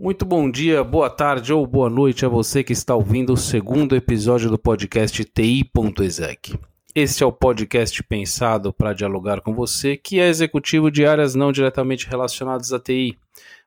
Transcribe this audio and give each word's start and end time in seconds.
Muito 0.00 0.24
bom 0.24 0.48
dia, 0.48 0.84
boa 0.84 1.10
tarde 1.10 1.52
ou 1.52 1.66
boa 1.66 1.90
noite 1.90 2.24
a 2.24 2.28
você 2.28 2.62
que 2.62 2.72
está 2.72 2.94
ouvindo 2.94 3.32
o 3.32 3.36
segundo 3.36 3.96
episódio 3.96 4.48
do 4.48 4.56
podcast 4.56 5.24
TI.exec. 5.24 6.56
Este 6.94 7.24
é 7.24 7.26
o 7.26 7.32
podcast 7.32 8.00
pensado 8.04 8.72
para 8.72 8.92
dialogar 8.92 9.40
com 9.40 9.52
você 9.52 9.96
que 9.96 10.20
é 10.20 10.28
executivo 10.28 10.88
de 10.88 11.04
áreas 11.04 11.34
não 11.34 11.50
diretamente 11.50 12.06
relacionadas 12.06 12.72
à 12.72 12.78
TI, 12.78 13.18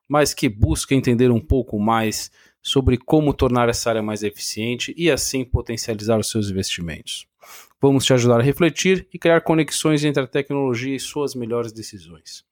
mas 0.08 0.34
que 0.34 0.48
busca 0.48 0.96
entender 0.96 1.30
um 1.30 1.42
pouco 1.42 1.78
mais 1.78 2.32
sobre 2.62 2.98
como 2.98 3.34
tornar 3.34 3.68
essa 3.68 3.90
área 3.90 4.02
mais 4.02 4.24
eficiente 4.24 4.94
e 4.96 5.12
assim 5.12 5.44
potencializar 5.44 6.18
os 6.18 6.30
seus 6.30 6.50
investimentos. 6.50 7.28
Vamos 7.82 8.06
te 8.06 8.14
ajudar 8.14 8.40
a 8.40 8.44
refletir 8.44 9.06
e 9.14 9.20
criar 9.20 9.42
conexões 9.42 10.06
entre 10.06 10.24
a 10.24 10.28
tecnologia 10.28 10.96
e 10.96 11.00
suas 11.00 11.36
melhores 11.36 11.74
decisões. 11.74 12.50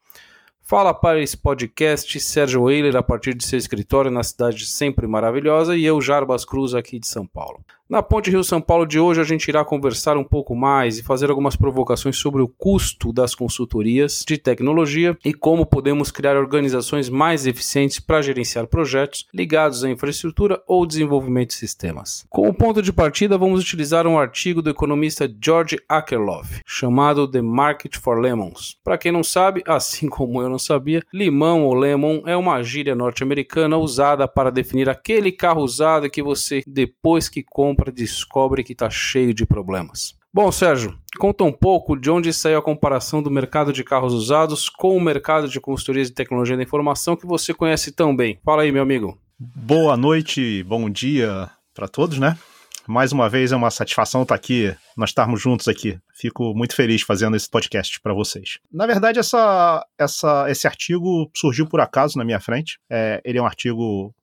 Fala 0.70 0.94
para 0.94 1.20
esse 1.20 1.36
podcast 1.36 2.20
Sérgio 2.20 2.70
Eiler 2.70 2.96
a 2.96 3.02
partir 3.02 3.34
de 3.34 3.44
seu 3.44 3.58
escritório 3.58 4.12
na 4.12 4.22
cidade 4.22 4.68
sempre 4.68 5.08
maravilhosa 5.08 5.76
e 5.76 5.84
eu, 5.84 6.00
Jarbas 6.00 6.46
Cruz, 6.46 6.76
aqui 6.76 7.00
de 7.00 7.08
São 7.08 7.26
Paulo. 7.26 7.66
Na 7.90 8.04
Ponte 8.04 8.30
Rio-São 8.30 8.62
Paulo 8.62 8.86
de 8.86 9.00
hoje, 9.00 9.20
a 9.20 9.24
gente 9.24 9.48
irá 9.48 9.66
conversar 9.66 10.16
um 10.16 10.24
pouco 10.24 10.56
mais 10.56 11.00
e 11.00 11.04
fazer 11.04 11.32
algumas 11.32 11.56
provocações 11.56 12.18
sobre 12.18 12.40
o 12.40 12.48
custo 12.48 13.12
das 13.12 13.34
consultorias 13.34 14.24
de 14.28 14.38
tecnologia 14.38 15.18
e 15.26 15.34
como 15.34 15.66
podemos 15.66 16.12
criar 16.12 16.38
organizações 16.38 17.10
mais 17.10 17.48
eficientes 17.48 18.00
para 18.00 18.22
gerenciar 18.22 18.68
projetos 18.68 19.26
ligados 19.34 19.84
à 19.84 19.90
infraestrutura 19.90 20.62
ou 20.68 20.86
desenvolvimento 20.86 21.48
de 21.50 21.56
sistemas. 21.56 22.28
Como 22.30 22.54
ponto 22.54 22.80
de 22.80 22.94
partida, 22.94 23.40
vamos 23.40 23.60
utilizar 23.60 24.06
um 24.06 24.20
artigo 24.20 24.62
do 24.62 24.70
economista 24.70 25.28
George 25.44 25.80
Akerlof, 25.90 26.62
chamado 26.68 27.28
The 27.28 27.42
Market 27.42 27.98
for 27.98 28.20
Lemons. 28.20 28.78
Para 28.84 29.00
quem 29.00 29.12
não 29.12 29.24
sabe, 29.24 29.64
assim 29.66 30.08
como 30.08 30.44
eu 30.44 30.50
não 30.50 30.60
sabia, 30.60 31.02
limão 31.12 31.66
ou 31.66 31.74
lemon 31.74 32.22
é 32.28 32.38
uma 32.38 32.62
gíria 32.62 32.94
norte-americana 32.94 33.78
usada 33.78 34.28
para 34.28 34.52
definir 34.52 34.88
aquele 34.88 35.32
carro 35.32 35.64
usado 35.64 36.08
que 36.08 36.22
você, 36.22 36.62
depois 36.68 37.28
que 37.28 37.42
compra, 37.42 37.79
compra 37.80 37.92
descobre 37.92 38.64
que 38.64 38.74
está 38.74 38.90
cheio 38.90 39.34
de 39.34 39.46
problemas. 39.46 40.14
Bom, 40.32 40.52
Sérgio, 40.52 40.98
conta 41.18 41.44
um 41.44 41.52
pouco 41.52 41.96
de 41.96 42.12
onde 42.12 42.32
saiu 42.34 42.60
a 42.60 42.62
comparação 42.62 43.24
do 43.24 43.32
mercado 43.32 43.74
de 43.74 43.84
carros 43.84 44.14
usados 44.14 44.70
com 44.70 44.96
o 44.96 45.02
mercado 45.02 45.48
de 45.48 45.60
consultorias 45.60 46.10
de 46.10 46.14
tecnologia 46.14 46.56
da 46.56 46.64
informação 46.64 47.16
que 47.16 47.26
você 47.26 47.54
conhece 47.54 47.92
tão 47.92 48.16
bem. 48.16 48.40
Fala 48.44 48.64
aí, 48.64 48.72
meu 48.72 48.84
amigo. 48.84 49.18
Boa 49.40 49.98
noite, 49.98 50.64
bom 50.64 50.90
dia 50.90 51.50
para 51.74 51.88
todos, 51.88 52.20
né? 52.20 52.38
Mais 52.86 53.12
uma 53.12 53.30
vez 53.30 53.52
é 53.52 53.56
uma 53.56 53.70
satisfação 53.70 54.24
estar 54.24 54.36
aqui, 54.36 54.76
nós 54.98 55.12
estarmos 55.12 55.42
juntos 55.42 55.68
aqui. 55.68 55.98
Fico 56.14 56.54
muito 56.56 56.76
feliz 56.76 57.04
fazendo 57.04 57.36
esse 57.36 57.50
podcast 57.50 58.02
para 58.02 58.14
vocês. 58.14 58.58
Na 58.72 58.86
verdade, 58.86 59.20
essa, 59.20 59.86
essa, 59.98 60.50
esse 60.50 60.68
artigo 60.68 61.30
surgiu 61.36 61.68
por 61.68 61.80
acaso 61.80 62.18
na 62.18 62.26
minha 62.26 62.40
frente. 62.40 62.80
É, 62.90 63.22
ele 63.24 63.38
é 63.38 63.42
um 63.42 63.46
artigo 63.46 64.14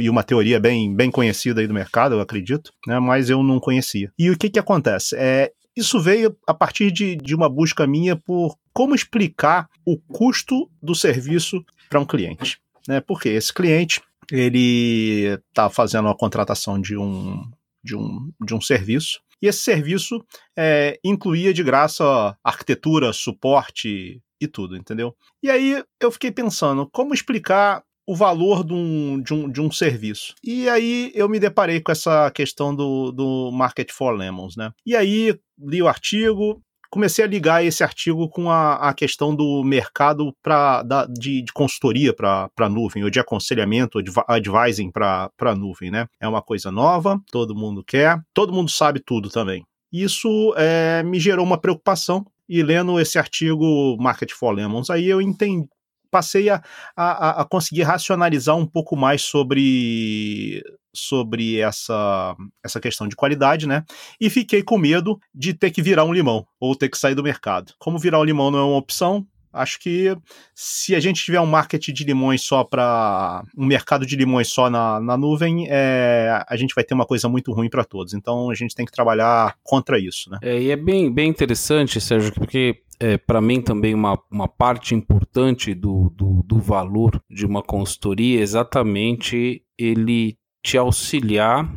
e 0.00 0.10
uma 0.10 0.22
teoria 0.22 0.60
bem, 0.60 0.94
bem 0.94 1.10
conhecida 1.10 1.60
aí 1.60 1.66
do 1.66 1.74
mercado, 1.74 2.14
eu 2.14 2.20
acredito, 2.20 2.72
né, 2.86 2.98
mas 2.98 3.30
eu 3.30 3.42
não 3.42 3.58
conhecia. 3.58 4.12
E 4.18 4.30
o 4.30 4.36
que, 4.36 4.50
que 4.50 4.58
acontece? 4.58 5.16
É, 5.16 5.52
isso 5.76 6.00
veio 6.00 6.36
a 6.46 6.54
partir 6.54 6.90
de, 6.90 7.16
de 7.16 7.34
uma 7.34 7.48
busca 7.48 7.86
minha 7.86 8.14
por 8.14 8.56
como 8.72 8.94
explicar 8.94 9.68
o 9.84 9.98
custo 9.98 10.70
do 10.82 10.94
serviço 10.94 11.64
para 11.88 12.00
um 12.00 12.06
cliente. 12.06 12.60
Né? 12.86 13.00
Porque 13.00 13.28
esse 13.28 13.52
cliente 13.52 14.00
ele 14.30 15.38
está 15.48 15.68
fazendo 15.68 16.08
a 16.08 16.16
contratação 16.16 16.80
de 16.80 16.96
um, 16.96 17.42
de, 17.82 17.96
um, 17.96 18.30
de 18.44 18.54
um 18.54 18.60
serviço 18.60 19.20
e 19.42 19.46
esse 19.46 19.60
serviço 19.60 20.24
é, 20.56 20.98
incluía 21.04 21.52
de 21.52 21.62
graça 21.62 22.36
arquitetura, 22.42 23.12
suporte 23.12 24.22
e 24.40 24.48
tudo, 24.48 24.76
entendeu? 24.76 25.14
E 25.42 25.50
aí 25.50 25.84
eu 26.00 26.10
fiquei 26.10 26.30
pensando 26.30 26.88
como 26.90 27.14
explicar 27.14 27.82
o 28.06 28.14
valor 28.14 28.64
de 28.64 28.72
um, 28.72 29.20
de, 29.20 29.32
um, 29.34 29.50
de 29.50 29.60
um 29.60 29.70
serviço. 29.70 30.34
E 30.42 30.68
aí 30.68 31.10
eu 31.14 31.28
me 31.28 31.38
deparei 31.38 31.80
com 31.80 31.92
essa 31.92 32.30
questão 32.30 32.74
do, 32.74 33.10
do 33.10 33.50
Market 33.52 33.90
for 33.90 34.12
Lemons, 34.12 34.56
né? 34.56 34.72
E 34.84 34.94
aí 34.94 35.38
li 35.58 35.82
o 35.82 35.88
artigo, 35.88 36.60
comecei 36.90 37.24
a 37.24 37.28
ligar 37.28 37.64
esse 37.64 37.82
artigo 37.82 38.28
com 38.28 38.50
a, 38.50 38.74
a 38.74 38.94
questão 38.94 39.34
do 39.34 39.64
mercado 39.64 40.32
pra, 40.42 40.82
da, 40.82 41.06
de, 41.06 41.42
de 41.42 41.52
consultoria 41.52 42.14
para 42.14 42.68
nuvem, 42.68 43.02
ou 43.02 43.10
de 43.10 43.18
aconselhamento, 43.18 43.98
ou 43.98 44.02
de 44.02 44.12
advising 44.28 44.90
para 44.92 45.54
nuvem, 45.56 45.90
né? 45.90 46.06
É 46.20 46.28
uma 46.28 46.42
coisa 46.42 46.70
nova, 46.70 47.20
todo 47.32 47.54
mundo 47.54 47.82
quer, 47.84 48.20
todo 48.32 48.52
mundo 48.52 48.70
sabe 48.70 49.00
tudo 49.04 49.28
também. 49.28 49.64
Isso 49.92 50.54
é, 50.56 51.02
me 51.02 51.18
gerou 51.18 51.44
uma 51.44 51.60
preocupação, 51.60 52.24
e 52.48 52.62
lendo 52.62 53.00
esse 53.00 53.18
artigo 53.18 53.96
Market 53.98 54.30
for 54.30 54.52
Lemons, 54.52 54.90
aí 54.90 55.06
eu 55.06 55.20
entendi, 55.20 55.66
passei 56.14 56.48
a, 56.48 56.62
a, 56.96 57.40
a 57.40 57.44
conseguir 57.44 57.82
racionalizar 57.82 58.56
um 58.56 58.64
pouco 58.64 58.94
mais 58.94 59.22
sobre 59.22 60.62
sobre 60.96 61.58
essa, 61.58 62.36
essa 62.64 62.80
questão 62.80 63.08
de 63.08 63.16
qualidade, 63.16 63.66
né? 63.66 63.82
E 64.20 64.30
fiquei 64.30 64.62
com 64.62 64.78
medo 64.78 65.18
de 65.34 65.52
ter 65.52 65.72
que 65.72 65.82
virar 65.82 66.04
um 66.04 66.12
limão 66.12 66.46
ou 66.60 66.76
ter 66.76 66.88
que 66.88 66.96
sair 66.96 67.16
do 67.16 67.22
mercado. 67.24 67.72
Como 67.80 67.98
virar 67.98 68.20
um 68.20 68.24
limão 68.24 68.48
não 68.48 68.60
é 68.60 68.62
uma 68.62 68.76
opção, 68.76 69.26
acho 69.54 69.78
que 69.78 70.16
se 70.54 70.94
a 70.94 71.00
gente 71.00 71.22
tiver 71.22 71.40
um 71.40 71.46
market 71.46 71.88
de 71.88 72.04
limões 72.04 72.42
só 72.42 72.64
para 72.64 73.42
um 73.56 73.64
mercado 73.64 74.04
de 74.04 74.16
limões 74.16 74.48
só 74.48 74.68
na, 74.68 75.00
na 75.00 75.16
nuvem, 75.16 75.66
é, 75.70 76.44
a 76.46 76.56
gente 76.56 76.74
vai 76.74 76.84
ter 76.84 76.94
uma 76.94 77.06
coisa 77.06 77.28
muito 77.28 77.52
ruim 77.52 77.70
para 77.70 77.84
todos. 77.84 78.12
Então 78.14 78.50
a 78.50 78.54
gente 78.54 78.74
tem 78.74 78.84
que 78.84 78.92
trabalhar 78.92 79.56
contra 79.62 79.98
isso, 79.98 80.30
né? 80.30 80.38
É, 80.42 80.60
e 80.60 80.70
é 80.70 80.76
bem, 80.76 81.12
bem 81.12 81.28
interessante, 81.28 82.00
Sérgio, 82.00 82.32
porque 82.34 82.82
é, 83.00 83.18
para 83.18 83.40
mim 83.40 83.60
também 83.60 83.94
uma, 83.94 84.18
uma 84.30 84.48
parte 84.48 84.94
importante 84.94 85.74
do, 85.74 86.10
do, 86.10 86.42
do 86.44 86.58
valor 86.60 87.20
de 87.28 87.44
uma 87.44 87.62
consultoria 87.62 88.40
é 88.40 88.42
exatamente 88.42 89.62
ele 89.78 90.36
te 90.62 90.78
auxiliar 90.78 91.70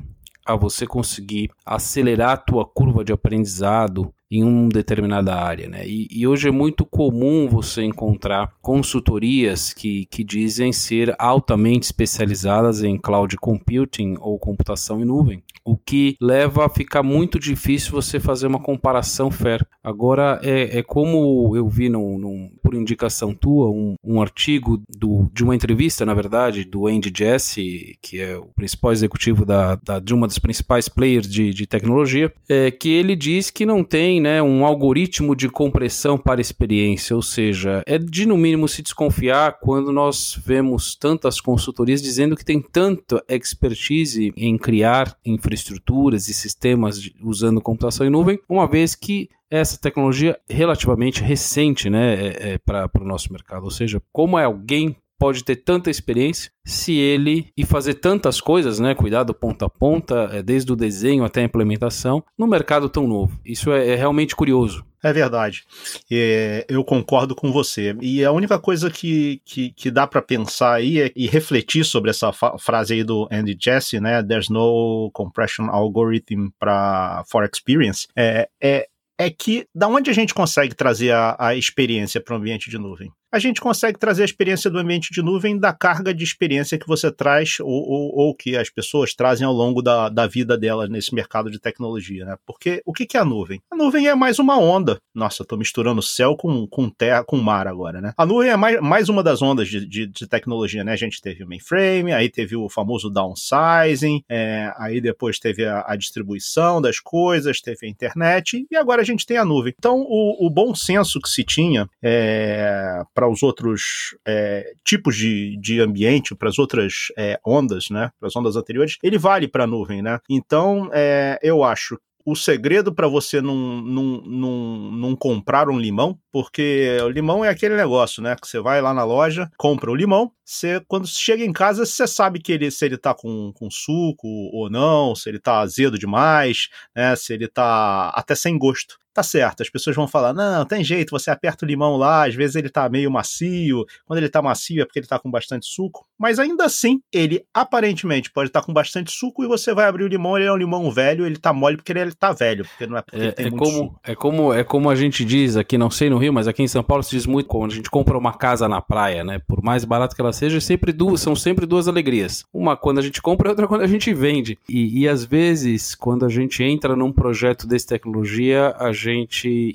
a 0.45 0.55
você 0.55 0.87
conseguir 0.87 1.51
acelerar 1.65 2.31
a 2.31 2.37
tua 2.37 2.65
curva 2.65 3.03
de 3.03 3.11
aprendizado 3.11 4.13
em 4.29 4.43
uma 4.43 4.69
determinada 4.69 5.35
área, 5.35 5.69
né? 5.69 5.87
E, 5.87 6.07
e, 6.11 6.27
hoje 6.27 6.49
é 6.49 6.51
muito 6.51 6.85
comum 6.85 7.47
você 7.47 7.83
encontrar 7.83 8.53
consultorias 8.61 9.73
que, 9.73 10.05
que 10.07 10.23
dizem 10.23 10.73
ser 10.73 11.15
altamente 11.17 11.85
especializadas 11.85 12.83
em 12.83 12.97
cloud 12.97 13.35
computing 13.37 14.15
ou 14.19 14.37
computação 14.37 15.01
em 15.01 15.05
nuvem, 15.05 15.41
o 15.63 15.77
que 15.77 16.15
leva 16.21 16.65
a 16.65 16.69
ficar 16.69 17.03
muito 17.03 17.39
difícil 17.39 17.91
você 17.91 18.19
fazer 18.19 18.47
uma 18.47 18.59
comparação 18.59 19.29
fair. 19.29 19.65
Agora, 19.83 20.39
é, 20.43 20.79
é 20.79 20.83
como 20.83 21.55
eu 21.55 21.67
vi 21.67 21.89
num, 21.89 22.17
num, 22.17 22.51
por 22.61 22.73
indicação 22.73 23.33
tua 23.33 23.69
um, 23.69 23.95
um 24.03 24.21
artigo 24.21 24.81
do, 24.97 25.29
de 25.33 25.43
uma 25.43 25.55
entrevista, 25.55 26.05
na 26.05 26.13
verdade, 26.13 26.63
do 26.63 26.87
Andy 26.87 27.11
Jassy, 27.15 27.97
que 28.01 28.19
é 28.19 28.37
o 28.37 28.47
principal 28.55 28.91
executivo 28.91 29.45
da, 29.45 29.75
da 29.75 29.99
de 29.99 30.13
uma 30.13 30.27
das 30.27 30.39
principais 30.39 30.87
players 30.87 31.27
de, 31.27 31.53
de 31.53 31.67
tecnologia, 31.67 32.33
é, 32.47 32.71
que 32.71 32.89
ele 32.89 33.15
diz 33.15 33.49
que 33.49 33.65
não 33.65 33.83
tem 33.83 34.16
né, 34.19 34.41
um 34.41 34.65
algoritmo 34.65 35.35
de 35.35 35.49
compressão 35.49 36.17
para 36.17 36.41
experiência, 36.41 37.15
ou 37.15 37.21
seja, 37.21 37.83
é 37.85 37.97
de 37.97 38.25
no 38.25 38.37
mínimo 38.37 38.67
se 38.67 38.81
desconfiar 38.81 39.59
quando 39.59 39.91
nós 39.91 40.39
vemos 40.45 40.95
tantas 40.95 41.41
consultorias 41.41 42.01
dizendo 42.01 42.35
que 42.35 42.45
tem 42.45 42.61
tanta 42.61 43.23
expertise 43.27 44.33
em 44.35 44.57
criar 44.57 45.17
infraestruturas 45.25 46.27
e 46.27 46.33
sistemas 46.33 47.01
de, 47.01 47.15
usando 47.21 47.61
computação 47.61 48.05
em 48.05 48.09
nuvem, 48.09 48.39
uma 48.47 48.67
vez 48.67 48.95
que 48.95 49.29
essa 49.49 49.77
tecnologia 49.77 50.37
relativamente 50.49 51.23
recente 51.23 51.89
né, 51.89 52.15
é, 52.15 52.53
é 52.53 52.57
para 52.57 52.89
o 52.99 53.05
nosso 53.05 53.31
mercado. 53.31 53.63
Ou 53.63 53.71
seja, 53.71 54.01
como 54.11 54.37
é 54.37 54.43
alguém 54.43 54.95
pode 55.17 55.43
ter 55.43 55.57
tanta 55.57 55.89
experiência 55.89 56.51
se 56.65 56.93
ele 56.93 57.49
e 57.57 57.65
fazer 57.65 57.95
tantas 57.95 58.39
coisas, 58.41 58.79
né? 58.79 58.93
Cuidar 58.93 59.23
do 59.23 59.33
ponta 59.33 59.65
a 59.65 59.69
ponta, 59.69 60.29
é, 60.31 60.43
desde 60.43 60.71
o 60.71 60.75
desenho 60.75 61.23
até 61.23 61.41
a 61.41 61.45
implementação, 61.45 62.23
no 62.37 62.47
mercado 62.47 62.89
tão 62.89 63.07
novo. 63.07 63.39
Isso 63.45 63.71
é, 63.71 63.89
é 63.89 63.95
realmente 63.95 64.35
curioso. 64.35 64.85
É 65.03 65.13
verdade. 65.13 65.63
É, 66.11 66.65
eu 66.67 66.83
concordo 66.83 67.35
com 67.35 67.51
você. 67.51 67.95
E 68.01 68.25
a 68.25 68.31
única 68.31 68.59
coisa 68.59 68.89
que, 68.89 69.41
que, 69.45 69.71
que 69.71 69.91
dá 69.91 70.07
para 70.07 70.21
pensar 70.21 70.73
aí 70.73 70.99
é, 70.99 71.11
e 71.15 71.27
refletir 71.27 71.85
sobre 71.85 72.09
essa 72.09 72.31
frase 72.59 72.93
aí 72.93 73.03
do 73.03 73.27
Andy 73.31 73.55
Jassy, 73.59 73.99
né? 73.99 74.23
There's 74.23 74.49
no 74.49 75.11
compression 75.13 75.69
algorithm 75.69 76.49
para 76.59 77.23
for 77.29 77.45
experience. 77.45 78.07
É, 78.15 78.49
é, 78.61 78.87
é 79.19 79.29
que 79.29 79.65
da 79.73 79.87
onde 79.87 80.09
a 80.09 80.13
gente 80.13 80.33
consegue 80.33 80.75
trazer 80.75 81.11
a, 81.11 81.35
a 81.39 81.55
experiência 81.55 82.21
para 82.21 82.33
o 82.33 82.37
ambiente 82.37 82.69
de 82.69 82.77
nuvem? 82.77 83.11
A 83.31 83.39
gente 83.39 83.59
consegue 83.59 83.99
trazer 83.99 84.21
a 84.21 84.25
experiência 84.25 84.69
do 84.69 84.79
ambiente 84.79 85.11
de 85.11 85.21
nuvem 85.21 85.57
da 85.57 85.73
carga 85.73 86.13
de 86.13 86.23
experiência 86.23 86.77
que 86.77 86.87
você 86.87 87.11
traz 87.11 87.59
ou, 87.59 87.67
ou, 87.67 88.15
ou 88.15 88.35
que 88.35 88.55
as 88.55 88.69
pessoas 88.69 89.13
trazem 89.13 89.45
ao 89.45 89.53
longo 89.53 89.81
da, 89.81 90.09
da 90.09 90.27
vida 90.27 90.57
delas 90.57 90.89
nesse 90.89 91.13
mercado 91.13 91.51
de 91.51 91.59
tecnologia, 91.59 92.25
né? 92.25 92.37
Porque 92.45 92.81
o 92.85 92.93
que, 92.93 93.05
que 93.05 93.17
é 93.17 93.19
a 93.19 93.25
nuvem? 93.25 93.61
A 93.71 93.75
nuvem 93.75 94.07
é 94.07 94.15
mais 94.15 94.39
uma 94.39 94.57
onda. 94.57 94.99
Nossa, 95.13 95.45
tô 95.45 95.57
misturando 95.57 96.01
céu 96.01 96.35
com, 96.35 96.65
com 96.67 96.89
terra, 96.89 97.23
com 97.23 97.37
mar 97.37 97.67
agora, 97.67 98.01
né? 98.01 98.13
A 98.17 98.25
nuvem 98.25 98.49
é 98.49 98.57
mais, 98.57 98.81
mais 98.81 99.09
uma 99.09 99.21
das 99.21 99.41
ondas 99.41 99.67
de, 99.67 99.85
de, 99.85 100.07
de 100.07 100.27
tecnologia, 100.27 100.83
né? 100.83 100.93
A 100.93 100.97
gente 100.97 101.21
teve 101.21 101.43
o 101.43 101.47
mainframe, 101.47 102.13
aí 102.13 102.29
teve 102.29 102.55
o 102.55 102.69
famoso 102.69 103.09
downsizing, 103.09 104.23
é, 104.29 104.71
aí 104.77 105.01
depois 105.01 105.39
teve 105.39 105.65
a, 105.65 105.83
a, 105.87 105.95
distribuição 105.95 106.81
das 106.81 106.99
coisas, 106.99 107.59
teve 107.61 107.85
a 107.85 107.89
internet, 107.89 108.65
e 108.69 108.75
agora 108.75 109.01
a 109.01 109.05
gente 109.05 109.25
tem 109.25 109.37
a 109.37 109.45
nuvem. 109.45 109.73
Então, 109.77 109.99
o, 110.07 110.47
o 110.47 110.49
bom 110.49 110.73
senso 110.73 111.19
que 111.19 111.29
se 111.29 111.43
tinha 111.43 111.89
é, 112.01 113.03
para 113.17 113.27
os 113.27 113.41
outros 113.41 114.15
é, 114.27 114.73
tipos 114.85 115.15
de, 115.15 115.57
de 115.59 115.79
ambiente, 115.79 116.35
para 116.35 116.49
as 116.49 116.59
outras 116.59 117.07
é, 117.17 117.39
ondas, 117.43 117.89
né, 117.89 118.11
para 118.19 118.27
as 118.27 118.35
ondas 118.35 118.55
anteriores, 118.55 118.99
ele 119.01 119.17
vale 119.17 119.47
para 119.47 119.63
a 119.63 119.67
nuvem, 119.67 120.03
né? 120.03 120.19
Então, 120.29 120.87
é, 120.93 121.39
eu 121.41 121.63
acho 121.63 121.97
o 122.23 122.35
segredo 122.35 122.93
para 122.93 123.07
você 123.07 123.41
não, 123.41 123.55
não, 123.81 124.21
não, 124.21 124.91
não 124.91 125.15
comprar 125.15 125.67
um 125.67 125.79
limão, 125.79 126.19
porque 126.29 126.97
o 127.01 127.09
limão 127.09 127.43
é 127.43 127.49
aquele 127.49 127.75
negócio, 127.75 128.21
né? 128.21 128.35
Que 128.35 128.45
você 128.45 128.59
vai 128.59 128.81
lá 128.81 128.93
na 128.93 129.03
loja, 129.03 129.49
compra 129.57 129.89
o 129.89 129.95
limão, 129.95 130.31
você, 130.45 130.79
quando 130.87 131.07
chega 131.07 131.43
em 131.43 131.53
casa, 131.53 131.85
você 131.85 132.05
sabe 132.05 132.39
que 132.39 132.51
ele, 132.51 132.69
se 132.69 132.85
ele 132.85 132.97
tá 132.97 133.15
com, 133.15 133.51
com 133.53 133.71
suco 133.71 134.27
ou 134.27 134.69
não, 134.69 135.15
se 135.15 135.27
ele 135.27 135.39
tá 135.39 135.59
azedo 135.59 135.97
demais, 135.97 136.67
né? 136.95 137.15
Se 137.15 137.33
ele 137.33 137.47
tá 137.47 138.09
até 138.09 138.35
sem 138.35 138.57
gosto 138.59 138.99
tá 139.17 139.23
certo, 139.23 139.63
as 139.63 139.69
pessoas 139.69 139.95
vão 139.95 140.07
falar, 140.07 140.31
não, 140.31 140.63
tem 140.63 140.83
jeito, 140.83 141.09
você 141.09 141.31
aperta 141.31 141.65
o 141.65 141.67
limão 141.67 141.97
lá, 141.97 142.27
às 142.27 142.35
vezes 142.35 142.55
ele 142.55 142.69
tá 142.69 142.87
meio 142.87 143.09
macio, 143.09 143.83
quando 144.05 144.19
ele 144.19 144.29
tá 144.29 144.43
macio 144.43 144.83
é 144.83 144.85
porque 144.85 144.99
ele 144.99 145.07
tá 145.07 145.17
com 145.17 145.31
bastante 145.31 145.65
suco, 145.65 146.05
mas 146.19 146.37
ainda 146.37 146.65
assim, 146.65 146.99
ele 147.11 147.43
aparentemente 147.51 148.31
pode 148.31 148.49
estar 148.49 148.61
tá 148.61 148.65
com 148.67 148.71
bastante 148.71 149.11
suco 149.11 149.43
e 149.43 149.47
você 149.47 149.73
vai 149.73 149.87
abrir 149.87 150.03
o 150.03 150.07
limão, 150.07 150.37
ele 150.37 150.45
é 150.45 150.53
um 150.53 150.57
limão 150.57 150.91
velho, 150.91 151.25
ele 151.25 151.37
tá 151.37 151.51
mole 151.51 151.77
porque 151.77 151.91
ele 151.91 152.13
tá 152.13 152.31
velho, 152.31 152.63
porque 152.63 152.85
não 152.85 152.97
é 152.97 153.01
porque 153.01 153.17
é, 153.17 153.31
tem 153.31 153.47
é 153.47 153.49
muito 153.49 153.63
como, 153.63 153.77
suco. 153.77 153.99
É 154.03 154.15
como, 154.15 154.53
é 154.53 154.63
como 154.63 154.87
a 154.87 154.95
gente 154.95 155.25
diz 155.25 155.57
aqui, 155.57 155.79
não 155.79 155.89
sei 155.89 156.11
no 156.11 156.19
Rio, 156.19 156.31
mas 156.31 156.47
aqui 156.47 156.61
em 156.61 156.67
São 156.67 156.83
Paulo 156.83 157.01
se 157.01 157.09
diz 157.09 157.25
muito, 157.25 157.47
quando 157.47 157.71
a 157.71 157.75
gente 157.75 157.89
compra 157.89 158.15
uma 158.15 158.33
casa 158.33 158.67
na 158.67 158.81
praia, 158.81 159.23
né, 159.23 159.41
por 159.47 159.63
mais 159.63 159.83
barato 159.83 160.15
que 160.15 160.21
ela 160.21 160.31
seja, 160.31 160.61
sempre 160.61 160.93
duas, 160.93 161.21
são 161.21 161.35
sempre 161.35 161.65
duas 161.65 161.87
alegrias. 161.87 162.45
Uma 162.53 162.77
quando 162.77 162.99
a 162.99 163.01
gente 163.01 163.19
compra 163.19 163.47
e 163.47 163.49
outra 163.49 163.67
quando 163.67 163.81
a 163.81 163.87
gente 163.87 164.13
vende. 164.13 164.59
E, 164.69 165.01
e 165.01 165.09
às 165.09 165.25
vezes, 165.25 165.95
quando 165.95 166.23
a 166.23 166.29
gente 166.29 166.61
entra 166.63 166.95
num 166.95 167.11
projeto 167.11 167.65
desse 167.65 167.87
tecnologia, 167.87 168.75
a 168.77 168.91
gente 168.91 169.06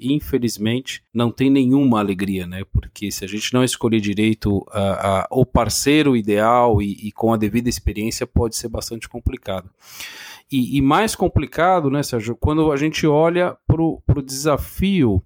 infelizmente, 0.00 1.02
não 1.12 1.30
tem 1.30 1.50
nenhuma 1.50 1.98
alegria, 1.98 2.46
né? 2.46 2.64
Porque 2.72 3.10
se 3.10 3.24
a 3.24 3.28
gente 3.28 3.52
não 3.52 3.64
escolher 3.64 4.00
direito 4.00 4.58
uh, 4.58 4.60
uh, 4.60 5.40
o 5.40 5.46
parceiro 5.46 6.16
ideal 6.16 6.80
e, 6.82 7.08
e, 7.08 7.12
com 7.12 7.32
a 7.32 7.36
devida 7.36 7.68
experiência, 7.68 8.26
pode 8.26 8.56
ser 8.56 8.68
bastante 8.68 9.08
complicado. 9.08 9.70
E, 10.50 10.76
e 10.76 10.82
mais 10.82 11.14
complicado, 11.14 11.90
né, 11.90 12.02
Sérgio, 12.02 12.36
quando 12.36 12.70
a 12.70 12.76
gente 12.76 13.06
olha 13.06 13.56
para 13.66 13.82
o 13.82 14.22
desafio 14.22 15.22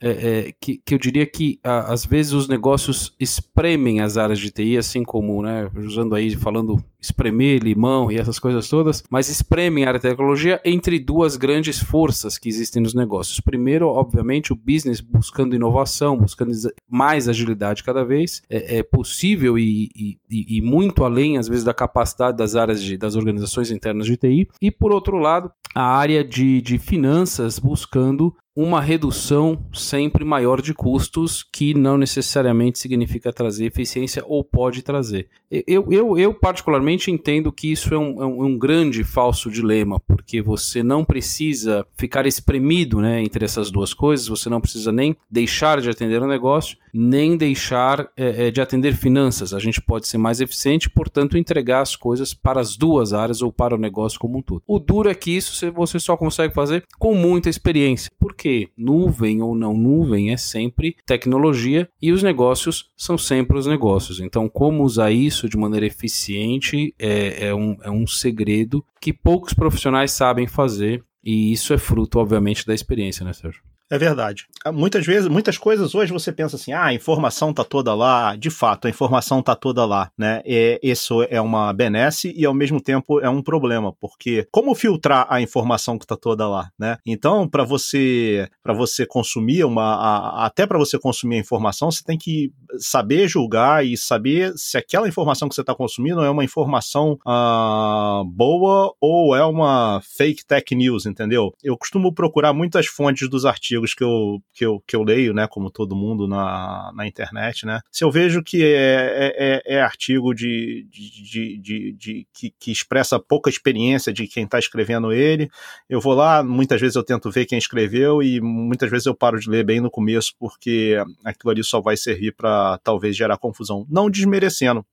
é, 0.00 0.10
é, 0.10 0.52
que, 0.60 0.78
que, 0.78 0.94
eu 0.94 0.98
diria 0.98 1.26
que 1.26 1.58
a, 1.64 1.92
às 1.92 2.04
vezes 2.04 2.32
os 2.32 2.48
negócios 2.48 3.14
espremem 3.18 4.00
as 4.00 4.16
áreas 4.16 4.38
de 4.38 4.50
TI, 4.50 4.76
assim 4.76 5.02
como, 5.02 5.42
né, 5.42 5.70
usando 5.76 6.14
aí, 6.14 6.34
falando 6.36 6.82
espremer 7.00 7.62
limão 7.62 8.10
e 8.10 8.16
essas 8.16 8.38
coisas 8.38 8.68
todas, 8.68 9.02
mas 9.10 9.28
espremem 9.28 9.84
a 9.84 9.88
área 9.88 10.00
de 10.00 10.08
tecnologia 10.08 10.60
entre 10.64 10.98
duas 10.98 11.36
grandes 11.36 11.78
forças 11.78 12.36
que 12.36 12.48
existem 12.48 12.82
nos 12.82 12.94
negócios. 12.94 13.40
Primeiro, 13.40 13.86
obviamente, 13.86 14.52
o 14.52 14.56
business 14.56 15.00
buscando 15.00 15.54
inovação, 15.54 16.16
buscando 16.16 16.52
mais 16.88 17.28
agilidade 17.28 17.84
cada 17.84 18.04
vez, 18.04 18.42
é, 18.50 18.78
é 18.78 18.82
possível 18.82 19.58
e, 19.58 19.90
e, 19.94 20.18
e, 20.58 20.60
muito 20.60 21.04
além, 21.04 21.38
às 21.38 21.48
vezes, 21.48 21.64
da 21.64 21.74
capacidade 21.74 22.36
das 22.36 22.56
áreas 22.56 22.82
de, 22.82 22.96
das 22.96 23.14
organizações 23.14 23.70
internas 23.70 24.06
de 24.06 24.16
TI. 24.16 24.48
E, 24.60 24.70
por 24.70 24.92
outro 24.92 25.18
lado, 25.18 25.50
a 25.74 25.84
área 25.84 26.24
de, 26.24 26.60
de 26.60 26.78
finanças 26.78 27.58
buscando 27.58 28.34
uma 28.56 28.80
redução 28.80 29.62
sempre 29.70 30.24
maior 30.24 30.62
de 30.62 30.72
custos, 30.72 31.44
que 31.52 31.74
não 31.74 31.98
necessariamente 31.98 32.78
significa 32.78 33.30
trazer 33.30 33.66
eficiência 33.66 34.24
ou 34.26 34.42
pode 34.42 34.80
trazer. 34.80 35.28
Eu, 35.50 35.92
eu, 35.92 36.18
eu 36.18 36.32
particularmente, 36.32 37.10
entendo 37.10 37.52
que 37.52 37.70
isso 37.70 37.92
é 37.94 37.98
um, 37.98 38.22
é 38.22 38.26
um, 38.26 38.54
é 38.54 38.58
grande 38.58 39.04
falso 39.04 39.50
dilema, 39.50 40.00
porque 40.00 40.40
você 40.40 40.82
não 40.82 41.04
precisa 41.04 41.86
ficar 41.96 42.26
espremido 42.26 43.00
né, 43.00 43.22
entre 43.22 43.44
essas 43.44 43.70
duas 43.70 43.92
coisas, 43.92 44.26
você 44.26 44.48
não 44.48 44.60
precisa 44.60 44.90
nem 44.90 45.14
deixar 45.30 45.80
de 45.80 45.90
atender 45.90 46.22
o 46.22 46.26
negócio, 46.26 46.78
nem 46.92 47.36
deixar 47.36 48.08
é, 48.16 48.46
é, 48.46 48.50
de 48.50 48.60
atender 48.60 48.94
finanças. 48.94 49.52
A 49.52 49.58
gente 49.58 49.82
pode 49.82 50.08
ser 50.08 50.16
mais 50.16 50.40
eficiente, 50.40 50.88
portanto, 50.88 51.36
entregar 51.36 51.82
as 51.82 51.94
coisas 51.94 52.32
para 52.32 52.60
as 52.60 52.76
duas 52.76 53.12
áreas 53.12 53.42
ou 53.42 53.52
para 53.52 53.74
o 53.74 53.78
negócio 53.78 54.18
como 54.18 54.38
um 54.38 54.42
todo. 54.42 54.62
O 54.66 54.78
duro 54.78 55.10
é 55.10 55.14
que 55.14 55.30
isso 55.30 55.70
você 55.72 56.00
só 56.00 56.16
consegue 56.16 56.54
fazer 56.54 56.84
com 56.98 57.14
muita 57.14 57.50
experiência, 57.50 58.10
porque 58.18 58.45
nuvem 58.76 59.42
ou 59.42 59.54
não 59.54 59.74
nuvem 59.76 60.32
é 60.32 60.36
sempre 60.36 60.96
tecnologia 61.04 61.88
e 62.00 62.12
os 62.12 62.22
negócios 62.22 62.90
são 62.96 63.16
sempre 63.16 63.58
os 63.58 63.66
negócios. 63.66 64.20
Então, 64.20 64.48
como 64.48 64.82
usar 64.82 65.10
isso 65.10 65.48
de 65.48 65.56
maneira 65.56 65.86
eficiente 65.86 66.94
é, 66.98 67.48
é, 67.48 67.54
um, 67.54 67.76
é 67.82 67.90
um 67.90 68.06
segredo 68.06 68.84
que 69.00 69.12
poucos 69.12 69.52
profissionais 69.52 70.12
sabem 70.12 70.46
fazer. 70.46 71.04
E 71.22 71.52
isso 71.52 71.74
é 71.74 71.78
fruto, 71.78 72.20
obviamente, 72.20 72.64
da 72.64 72.72
experiência, 72.72 73.24
né, 73.24 73.32
Sérgio? 73.32 73.60
É 73.90 73.96
verdade. 73.98 74.46
Ah, 74.64 74.72
muitas 74.72 75.06
vezes, 75.06 75.28
muitas 75.28 75.56
coisas 75.56 75.94
hoje 75.94 76.12
você 76.12 76.32
pensa 76.32 76.56
assim, 76.56 76.72
ah, 76.72 76.86
a 76.86 76.94
informação 76.94 77.52
tá 77.52 77.62
toda 77.62 77.94
lá. 77.94 78.34
De 78.34 78.50
fato, 78.50 78.86
a 78.86 78.90
informação 78.90 79.40
tá 79.40 79.54
toda 79.54 79.84
lá, 79.84 80.10
né? 80.18 80.42
E, 80.44 80.80
isso 80.82 81.22
é 81.30 81.40
uma 81.40 81.72
benesse 81.72 82.32
e 82.36 82.44
ao 82.44 82.52
mesmo 82.52 82.80
tempo 82.80 83.20
é 83.20 83.30
um 83.30 83.40
problema, 83.40 83.92
porque 84.00 84.46
como 84.50 84.74
filtrar 84.74 85.26
a 85.30 85.40
informação 85.40 85.98
que 85.98 86.06
tá 86.06 86.16
toda 86.16 86.48
lá, 86.48 86.68
né? 86.76 86.98
Então, 87.06 87.48
para 87.48 87.62
você, 87.62 88.48
para 88.60 88.74
você 88.74 89.06
consumir 89.06 89.64
uma, 89.64 89.94
a, 89.94 90.46
até 90.46 90.66
para 90.66 90.78
você 90.78 90.98
consumir 90.98 91.36
a 91.36 91.40
informação, 91.40 91.90
você 91.90 92.02
tem 92.02 92.18
que 92.18 92.52
saber 92.78 93.28
julgar 93.28 93.86
e 93.86 93.96
saber 93.96 94.52
se 94.56 94.76
aquela 94.76 95.08
informação 95.08 95.48
que 95.48 95.54
você 95.54 95.60
está 95.60 95.74
consumindo 95.74 96.24
é 96.24 96.30
uma 96.30 96.44
informação 96.44 97.16
ah, 97.24 98.22
boa 98.26 98.92
ou 99.00 99.36
é 99.36 99.44
uma 99.44 100.00
fake 100.02 100.44
tech 100.44 100.74
news, 100.74 101.06
entendeu? 101.06 101.52
Eu 101.62 101.78
costumo 101.78 102.12
procurar 102.12 102.52
muitas 102.52 102.86
fontes 102.86 103.28
dos 103.28 103.44
artigos 103.44 103.75
artigos 103.76 103.94
que 103.94 104.02
eu, 104.02 104.42
que 104.52 104.64
eu, 104.64 104.82
que 104.86 104.96
eu 104.96 105.02
leio, 105.02 105.32
né, 105.32 105.46
como 105.46 105.70
todo 105.70 105.94
mundo 105.94 106.26
na, 106.26 106.90
na 106.94 107.06
internet, 107.06 107.66
né, 107.66 107.80
se 107.90 108.04
eu 108.04 108.10
vejo 108.10 108.42
que 108.42 108.64
é, 108.64 108.74
é, 108.74 109.62
é, 109.66 109.76
é 109.76 109.80
artigo 109.80 110.34
de, 110.34 110.86
de, 110.90 111.58
de, 111.58 111.92
de, 111.92 112.26
que, 112.32 112.54
que 112.58 112.72
expressa 112.72 113.18
pouca 113.18 113.50
experiência 113.50 114.12
de 114.12 114.26
quem 114.26 114.44
está 114.44 114.58
escrevendo 114.58 115.12
ele, 115.12 115.48
eu 115.88 116.00
vou 116.00 116.14
lá, 116.14 116.42
muitas 116.42 116.80
vezes 116.80 116.96
eu 116.96 117.04
tento 117.04 117.30
ver 117.30 117.46
quem 117.46 117.58
escreveu 117.58 118.22
e 118.22 118.40
muitas 118.40 118.90
vezes 118.90 119.06
eu 119.06 119.14
paro 119.14 119.38
de 119.38 119.48
ler 119.48 119.64
bem 119.64 119.80
no 119.80 119.90
começo 119.90 120.32
porque 120.38 120.96
aquilo 121.24 121.50
ali 121.50 121.64
só 121.64 121.80
vai 121.80 121.96
servir 121.96 122.34
para 122.34 122.78
talvez 122.78 123.16
gerar 123.16 123.36
confusão. 123.38 123.86
Não 123.88 124.10
desmerecendo, 124.10 124.84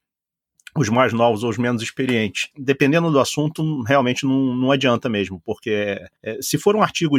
os 0.75 0.89
mais 0.89 1.13
novos 1.13 1.43
ou 1.43 1.49
os 1.49 1.57
menos 1.57 1.81
experientes. 1.81 2.49
Dependendo 2.57 3.11
do 3.11 3.19
assunto, 3.19 3.81
realmente 3.83 4.25
não, 4.25 4.55
não 4.55 4.71
adianta 4.71 5.07
mesmo, 5.07 5.41
porque 5.45 5.99
é, 6.21 6.37
se 6.41 6.57
for 6.57 6.75
um 6.75 6.81
artigo 6.81 7.15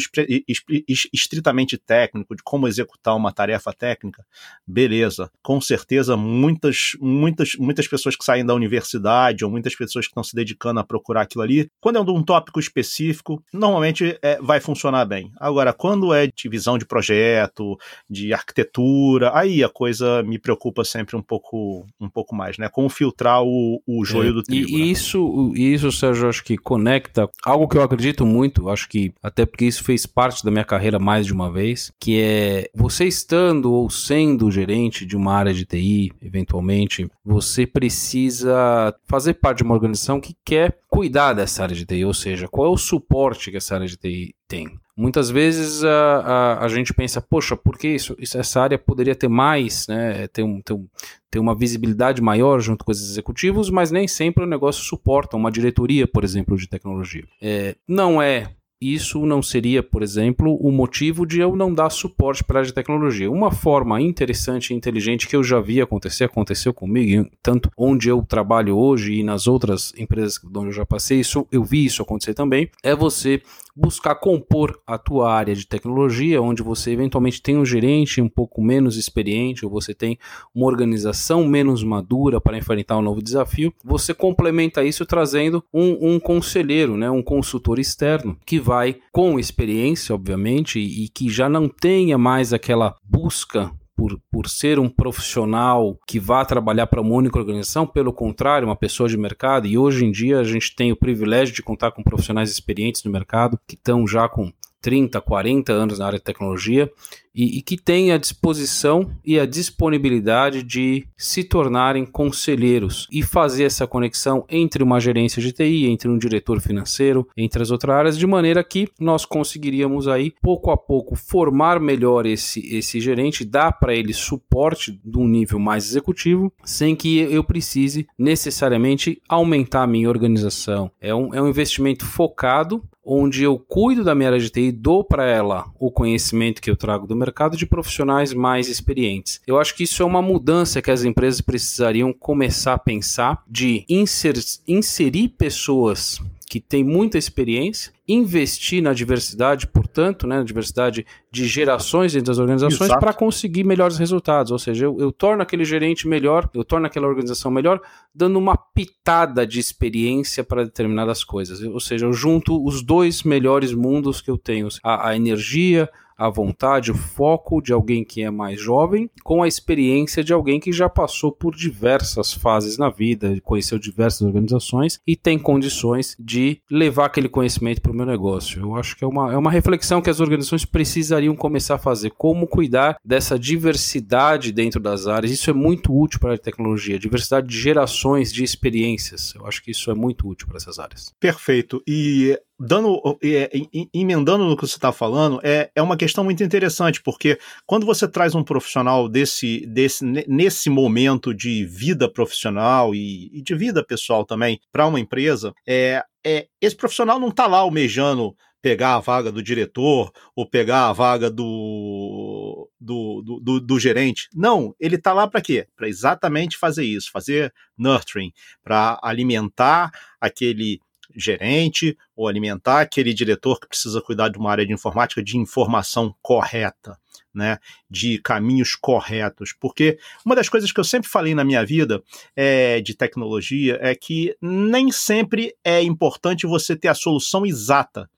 estritamente 1.12 1.78
técnico 1.78 2.34
de 2.34 2.42
como 2.42 2.66
executar 2.66 3.16
uma 3.16 3.32
tarefa 3.32 3.72
técnica, 3.72 4.24
beleza. 4.66 5.30
Com 5.42 5.60
certeza, 5.60 6.16
muitas, 6.16 6.92
muitas, 7.00 7.52
muitas 7.58 7.86
pessoas 7.86 8.16
que 8.16 8.24
saem 8.24 8.44
da 8.44 8.54
universidade 8.54 9.44
ou 9.44 9.50
muitas 9.50 9.74
pessoas 9.74 10.06
que 10.06 10.10
estão 10.10 10.24
se 10.24 10.34
dedicando 10.34 10.80
a 10.80 10.84
procurar 10.84 11.22
aquilo 11.22 11.42
ali, 11.42 11.70
quando 11.80 11.96
é 11.96 12.00
um 12.00 12.22
tópico 12.22 12.58
específico, 12.58 13.42
normalmente 13.52 14.18
é, 14.22 14.38
vai 14.40 14.60
funcionar 14.60 15.04
bem. 15.04 15.30
Agora, 15.38 15.72
quando 15.72 16.12
é 16.12 16.26
de 16.26 16.48
visão 16.48 16.76
de 16.76 16.86
projeto, 16.86 17.76
de 18.08 18.32
arquitetura, 18.32 19.30
aí 19.34 19.62
a 19.62 19.68
coisa 19.68 20.22
me 20.22 20.38
preocupa 20.38 20.84
sempre 20.84 21.16
um 21.16 21.22
pouco, 21.22 21.86
um 22.00 22.08
pouco 22.08 22.34
mais, 22.34 22.58
né? 22.58 22.68
Como 22.68 22.88
filtrar 22.88 23.43
o, 23.44 23.80
o 23.86 24.04
joio 24.04 24.30
é, 24.30 24.32
do 24.32 24.42
trigo. 24.42 24.68
E 24.68 24.78
né? 24.78 24.84
isso, 24.86 25.52
isso, 25.54 25.92
Sérgio, 25.92 26.28
acho 26.28 26.44
que 26.44 26.56
conecta 26.56 27.28
algo 27.44 27.68
que 27.68 27.76
eu 27.76 27.82
acredito 27.82 28.26
muito, 28.26 28.68
acho 28.68 28.88
que 28.88 29.12
até 29.22 29.46
porque 29.46 29.64
isso 29.64 29.84
fez 29.84 30.06
parte 30.06 30.44
da 30.44 30.50
minha 30.50 30.64
carreira 30.64 30.98
mais 30.98 31.26
de 31.26 31.32
uma 31.32 31.50
vez, 31.50 31.92
que 32.00 32.20
é 32.20 32.68
você 32.74 33.04
estando 33.04 33.72
ou 33.72 33.88
sendo 33.90 34.50
gerente 34.50 35.04
de 35.06 35.16
uma 35.16 35.34
área 35.34 35.54
de 35.54 35.64
TI, 35.64 36.12
eventualmente, 36.20 37.08
você 37.24 37.66
precisa 37.66 38.94
fazer 39.06 39.34
parte 39.34 39.58
de 39.58 39.64
uma 39.64 39.74
organização 39.74 40.20
que 40.20 40.34
quer 40.44 40.78
cuidar 40.88 41.32
dessa 41.32 41.62
área 41.62 41.74
de 41.74 41.84
TI, 41.84 42.04
ou 42.04 42.14
seja, 42.14 42.48
qual 42.48 42.66
é 42.66 42.70
o 42.70 42.76
suporte 42.76 43.50
que 43.50 43.56
essa 43.56 43.74
área 43.74 43.86
de 43.86 43.96
TI 43.96 44.34
tem. 44.48 44.78
Muitas 44.96 45.28
vezes 45.28 45.82
a, 45.82 45.88
a, 45.90 46.64
a, 46.64 46.68
gente 46.68 46.94
pensa, 46.94 47.20
poxa, 47.20 47.56
por 47.56 47.76
que 47.76 47.88
isso, 47.88 48.14
isso, 48.18 48.38
essa 48.38 48.60
área 48.60 48.78
poderia 48.78 49.14
ter 49.14 49.28
mais, 49.28 49.88
né, 49.88 50.28
ter, 50.28 50.44
um, 50.44 50.60
ter, 50.60 50.72
um, 50.72 50.86
ter 51.28 51.38
uma 51.40 51.54
visibilidade 51.54 52.22
maior 52.22 52.60
junto 52.60 52.84
com 52.84 52.92
os 52.92 53.02
executivos, 53.02 53.70
mas 53.70 53.90
nem 53.90 54.06
sempre 54.06 54.44
o 54.44 54.46
negócio 54.46 54.84
suporta 54.84 55.36
uma 55.36 55.50
diretoria, 55.50 56.06
por 56.06 56.22
exemplo, 56.22 56.56
de 56.56 56.68
tecnologia. 56.68 57.24
É, 57.42 57.74
não 57.88 58.22
é 58.22 58.50
isso 58.80 59.24
não 59.24 59.42
seria, 59.42 59.82
por 59.82 60.02
exemplo, 60.02 60.56
o 60.60 60.70
motivo 60.70 61.24
de 61.24 61.40
eu 61.40 61.56
não 61.56 61.72
dar 61.72 61.90
suporte 61.90 62.44
para 62.44 62.58
a 62.58 62.60
área 62.60 62.66
de 62.66 62.74
tecnologia. 62.74 63.30
Uma 63.30 63.50
forma 63.50 64.00
interessante 64.00 64.70
e 64.70 64.76
inteligente 64.76 65.26
que 65.26 65.34
eu 65.34 65.42
já 65.42 65.60
vi 65.60 65.80
acontecer, 65.80 66.24
aconteceu 66.24 66.74
comigo, 66.74 67.28
tanto 67.42 67.70
onde 67.76 68.08
eu 68.08 68.22
trabalho 68.22 68.76
hoje 68.76 69.14
e 69.14 69.22
nas 69.22 69.46
outras 69.46 69.92
empresas 69.96 70.38
onde 70.44 70.68
eu 70.68 70.72
já 70.72 70.84
passei, 70.84 71.20
isso, 71.20 71.46
eu 71.50 71.64
vi 71.64 71.84
isso 71.84 72.02
acontecer 72.02 72.34
também, 72.34 72.68
é 72.82 72.94
você 72.94 73.40
buscar 73.74 74.14
compor 74.14 74.80
a 74.86 74.96
tua 74.96 75.32
área 75.32 75.54
de 75.54 75.66
tecnologia, 75.66 76.40
onde 76.40 76.62
você 76.62 76.92
eventualmente 76.92 77.42
tem 77.42 77.56
um 77.56 77.64
gerente 77.64 78.20
um 78.20 78.28
pouco 78.28 78.62
menos 78.62 78.96
experiente, 78.96 79.64
ou 79.64 79.70
você 79.70 79.92
tem 79.92 80.18
uma 80.54 80.66
organização 80.66 81.44
menos 81.44 81.82
madura 81.82 82.40
para 82.40 82.56
enfrentar 82.56 82.96
um 82.96 83.02
novo 83.02 83.22
desafio, 83.22 83.72
você 83.84 84.14
complementa 84.14 84.84
isso 84.84 85.04
trazendo 85.04 85.64
um, 85.72 86.14
um 86.14 86.20
conselheiro, 86.20 86.96
né, 86.96 87.10
um 87.10 87.22
consultor 87.22 87.78
externo, 87.78 88.36
que 88.46 88.58
vai 88.58 88.98
com 89.12 89.38
experiência, 89.38 90.14
obviamente, 90.14 90.78
e, 90.78 91.04
e 91.04 91.08
que 91.08 91.28
já 91.28 91.48
não 91.48 91.68
tenha 91.68 92.16
mais 92.16 92.52
aquela 92.52 92.94
busca 93.04 93.72
por, 93.96 94.20
por 94.30 94.48
ser 94.48 94.78
um 94.78 94.88
profissional 94.88 95.98
que 96.06 96.18
vá 96.18 96.44
trabalhar 96.44 96.86
para 96.86 97.00
uma 97.00 97.14
única 97.14 97.38
organização, 97.38 97.86
pelo 97.86 98.12
contrário, 98.12 98.66
uma 98.66 98.76
pessoa 98.76 99.08
de 99.08 99.16
mercado, 99.16 99.66
e 99.66 99.78
hoje 99.78 100.04
em 100.04 100.10
dia 100.10 100.38
a 100.38 100.44
gente 100.44 100.74
tem 100.74 100.92
o 100.92 100.96
privilégio 100.96 101.54
de 101.54 101.62
contar 101.62 101.92
com 101.92 102.02
profissionais 102.02 102.50
experientes 102.50 103.04
no 103.04 103.10
mercado, 103.10 103.58
que 103.66 103.74
estão 103.74 104.06
já 104.06 104.28
com 104.28 104.52
30, 104.84 105.18
40 105.18 105.72
anos 105.72 105.98
na 105.98 106.04
área 106.04 106.18
de 106.18 106.24
tecnologia 106.24 106.92
e, 107.34 107.56
e, 107.58 107.62
que 107.62 107.78
têm 107.78 108.12
a 108.12 108.18
disposição 108.18 109.10
e 109.24 109.40
a 109.40 109.46
disponibilidade 109.46 110.62
de 110.62 111.06
se 111.16 111.42
tornarem 111.42 112.04
conselheiros 112.04 113.08
e 113.10 113.22
fazer 113.22 113.64
essa 113.64 113.86
conexão 113.86 114.44
entre 114.46 114.82
uma 114.82 115.00
gerência 115.00 115.40
de 115.40 115.52
TI, 115.52 115.86
entre 115.86 116.08
um 116.08 116.18
diretor 116.18 116.60
financeiro, 116.60 117.26
entre 117.34 117.62
as 117.62 117.70
outras 117.70 117.96
áreas, 117.96 118.18
de 118.18 118.26
maneira 118.26 118.62
que 118.62 118.86
nós 119.00 119.24
conseguiríamos 119.24 120.06
aí 120.06 120.34
pouco 120.42 120.70
a 120.70 120.76
pouco 120.76 121.16
formar 121.16 121.80
melhor 121.80 122.26
esse, 122.26 122.60
esse 122.76 123.00
gerente, 123.00 123.42
dar 123.42 123.72
para 123.72 123.94
ele 123.94 124.12
suporte 124.12 125.00
de 125.02 125.16
um 125.18 125.26
nível 125.26 125.58
mais 125.58 125.86
executivo, 125.86 126.52
sem 126.62 126.94
que 126.94 127.20
eu 127.20 127.42
precise 127.42 128.06
necessariamente 128.18 129.18
aumentar 129.26 129.84
a 129.84 129.86
minha 129.86 130.10
organização. 130.10 130.90
É 131.00 131.14
um, 131.14 131.34
é 131.34 131.40
um 131.40 131.48
investimento 131.48 132.04
focado 132.04 132.84
onde 133.04 133.42
eu 133.42 133.58
cuido 133.58 134.04
da 134.04 134.14
minha 134.14 134.28
área 134.28 134.40
de 134.40 134.50
TI, 134.50 134.72
dou 134.72 135.04
para 135.04 135.26
ela 135.26 135.66
o 135.78 135.90
conhecimento 135.90 136.62
que 136.62 136.70
eu 136.70 136.76
trago 136.76 137.06
do 137.06 137.16
mercado 137.16 137.56
de 137.56 137.66
profissionais 137.66 138.32
mais 138.32 138.68
experientes. 138.68 139.40
Eu 139.46 139.58
acho 139.58 139.74
que 139.74 139.84
isso 139.84 140.02
é 140.02 140.06
uma 140.06 140.22
mudança 140.22 140.80
que 140.80 140.90
as 140.90 141.04
empresas 141.04 141.40
precisariam 141.40 142.12
começar 142.12 142.74
a 142.74 142.78
pensar 142.78 143.42
de 143.48 143.84
inser, 143.88 144.34
inserir 144.66 145.28
pessoas 145.28 146.20
que 146.54 146.60
têm 146.60 146.84
muita 146.84 147.18
experiência, 147.18 147.92
investir 148.06 148.80
na 148.80 148.92
diversidade, 148.92 149.66
portanto, 149.66 150.24
né, 150.24 150.36
na 150.38 150.44
diversidade 150.44 151.04
de 151.28 151.48
gerações 151.48 152.12
dentro 152.12 152.28
das 152.28 152.38
organizações 152.38 152.92
para 152.94 153.12
conseguir 153.12 153.64
melhores 153.64 153.98
resultados. 153.98 154.52
Ou 154.52 154.58
seja, 154.60 154.84
eu, 154.84 154.96
eu, 155.00 155.10
torno 155.10 155.42
aquele 155.42 155.64
gerente 155.64 156.06
melhor, 156.06 156.48
eu 156.54 156.62
torno 156.62 156.86
aquela 156.86 157.08
organização 157.08 157.50
melhor, 157.50 157.80
dando 158.14 158.38
uma 158.38 158.56
pitada 158.56 159.44
de 159.44 159.58
experiência 159.58 160.44
para 160.44 160.62
determinadas 160.62 161.24
coisas. 161.24 161.60
Ou 161.60 161.80
seja, 161.80 162.06
eu 162.06 162.12
junto 162.12 162.64
os 162.64 162.84
dois 162.84 163.24
melhores 163.24 163.74
mundos 163.74 164.20
que 164.20 164.30
eu 164.30 164.38
tenho: 164.38 164.68
a, 164.84 165.08
a 165.08 165.16
energia, 165.16 165.90
a 166.16 166.28
vontade, 166.28 166.90
o 166.90 166.94
foco 166.94 167.60
de 167.60 167.72
alguém 167.72 168.04
que 168.04 168.22
é 168.22 168.30
mais 168.30 168.60
jovem 168.60 169.10
com 169.22 169.42
a 169.42 169.48
experiência 169.48 170.22
de 170.22 170.32
alguém 170.32 170.60
que 170.60 170.72
já 170.72 170.88
passou 170.88 171.32
por 171.32 171.54
diversas 171.54 172.32
fases 172.32 172.78
na 172.78 172.90
vida, 172.90 173.38
conheceu 173.42 173.78
diversas 173.78 174.22
organizações 174.22 175.00
e 175.06 175.16
tem 175.16 175.38
condições 175.38 176.16
de 176.18 176.60
levar 176.70 177.06
aquele 177.06 177.28
conhecimento 177.28 177.80
para 177.80 177.92
o 177.92 177.94
meu 177.94 178.06
negócio. 178.06 178.60
Eu 178.60 178.76
acho 178.76 178.96
que 178.96 179.04
é 179.04 179.06
uma, 179.06 179.32
é 179.32 179.36
uma 179.36 179.50
reflexão 179.50 180.00
que 180.00 180.10
as 180.10 180.20
organizações 180.20 180.64
precisariam 180.64 181.34
começar 181.34 181.76
a 181.76 181.78
fazer. 181.78 182.10
Como 182.10 182.46
cuidar 182.46 182.96
dessa 183.04 183.38
diversidade 183.38 184.52
dentro 184.52 184.80
das 184.80 185.06
áreas. 185.06 185.32
Isso 185.32 185.50
é 185.50 185.52
muito 185.52 185.96
útil 185.96 186.20
para 186.20 186.34
a 186.34 186.38
tecnologia, 186.38 186.98
diversidade 186.98 187.46
de 187.46 187.58
gerações 187.58 188.32
de 188.32 188.44
experiências. 188.44 189.34
Eu 189.34 189.46
acho 189.46 189.62
que 189.62 189.70
isso 189.70 189.90
é 189.90 189.94
muito 189.94 190.28
útil 190.28 190.46
para 190.46 190.56
essas 190.56 190.78
áreas. 190.78 191.12
Perfeito. 191.18 191.82
E 191.86 192.38
dando 192.58 193.18
é, 193.22 193.50
emendando 193.92 194.44
no 194.44 194.56
que 194.56 194.66
você 194.66 194.76
está 194.76 194.92
falando 194.92 195.40
é, 195.42 195.70
é 195.74 195.82
uma 195.82 195.96
questão 195.96 196.22
muito 196.22 196.42
interessante 196.44 197.02
porque 197.02 197.38
quando 197.66 197.84
você 197.84 198.06
traz 198.06 198.34
um 198.34 198.44
profissional 198.44 199.08
desse, 199.08 199.66
desse 199.66 200.04
nesse 200.04 200.70
momento 200.70 201.34
de 201.34 201.64
vida 201.64 202.08
profissional 202.08 202.94
e, 202.94 203.28
e 203.32 203.42
de 203.42 203.54
vida 203.56 203.84
pessoal 203.84 204.24
também 204.24 204.60
para 204.72 204.86
uma 204.86 205.00
empresa 205.00 205.52
é, 205.66 206.04
é 206.24 206.46
esse 206.60 206.76
profissional 206.76 207.18
não 207.18 207.28
está 207.28 207.46
lá 207.46 207.58
almejando 207.58 208.36
pegar 208.64 208.94
a 208.94 209.00
vaga 209.00 209.30
do 209.30 209.42
diretor 209.42 210.10
ou 210.34 210.48
pegar 210.48 210.88
a 210.88 210.92
vaga 210.94 211.30
do, 211.30 212.66
do, 212.80 213.22
do, 213.22 213.40
do, 213.40 213.60
do 213.60 213.78
gerente. 213.78 214.26
Não, 214.32 214.74
ele 214.80 214.96
está 214.96 215.12
lá 215.12 215.28
para 215.28 215.42
quê? 215.42 215.66
Para 215.76 215.86
exatamente 215.86 216.56
fazer 216.56 216.82
isso, 216.82 217.10
fazer 217.12 217.52
nurturing, 217.76 218.32
para 218.62 218.98
alimentar 219.02 219.90
aquele 220.18 220.80
gerente 221.14 221.96
ou 222.16 222.28
alimentar 222.28 222.80
aquele 222.80 223.14
diretor 223.14 223.60
que 223.60 223.68
precisa 223.68 224.00
cuidar 224.00 224.28
de 224.28 224.38
uma 224.38 224.50
área 224.50 224.66
de 224.66 224.72
informática 224.72 225.22
de 225.22 225.36
informação 225.36 226.14
correta, 226.20 226.98
né, 227.34 227.58
de 227.90 228.18
caminhos 228.18 228.74
corretos, 228.74 229.52
porque 229.58 229.98
uma 230.24 230.36
das 230.36 230.48
coisas 230.48 230.70
que 230.70 230.78
eu 230.78 230.84
sempre 230.84 231.08
falei 231.08 231.34
na 231.34 231.44
minha 231.44 231.64
vida 231.64 232.02
é, 232.36 232.80
de 232.80 232.94
tecnologia 232.94 233.78
é 233.80 233.94
que 233.94 234.36
nem 234.40 234.92
sempre 234.92 235.54
é 235.64 235.82
importante 235.82 236.46
você 236.46 236.76
ter 236.76 236.88
a 236.88 236.94
solução 236.94 237.44
exata 237.44 238.08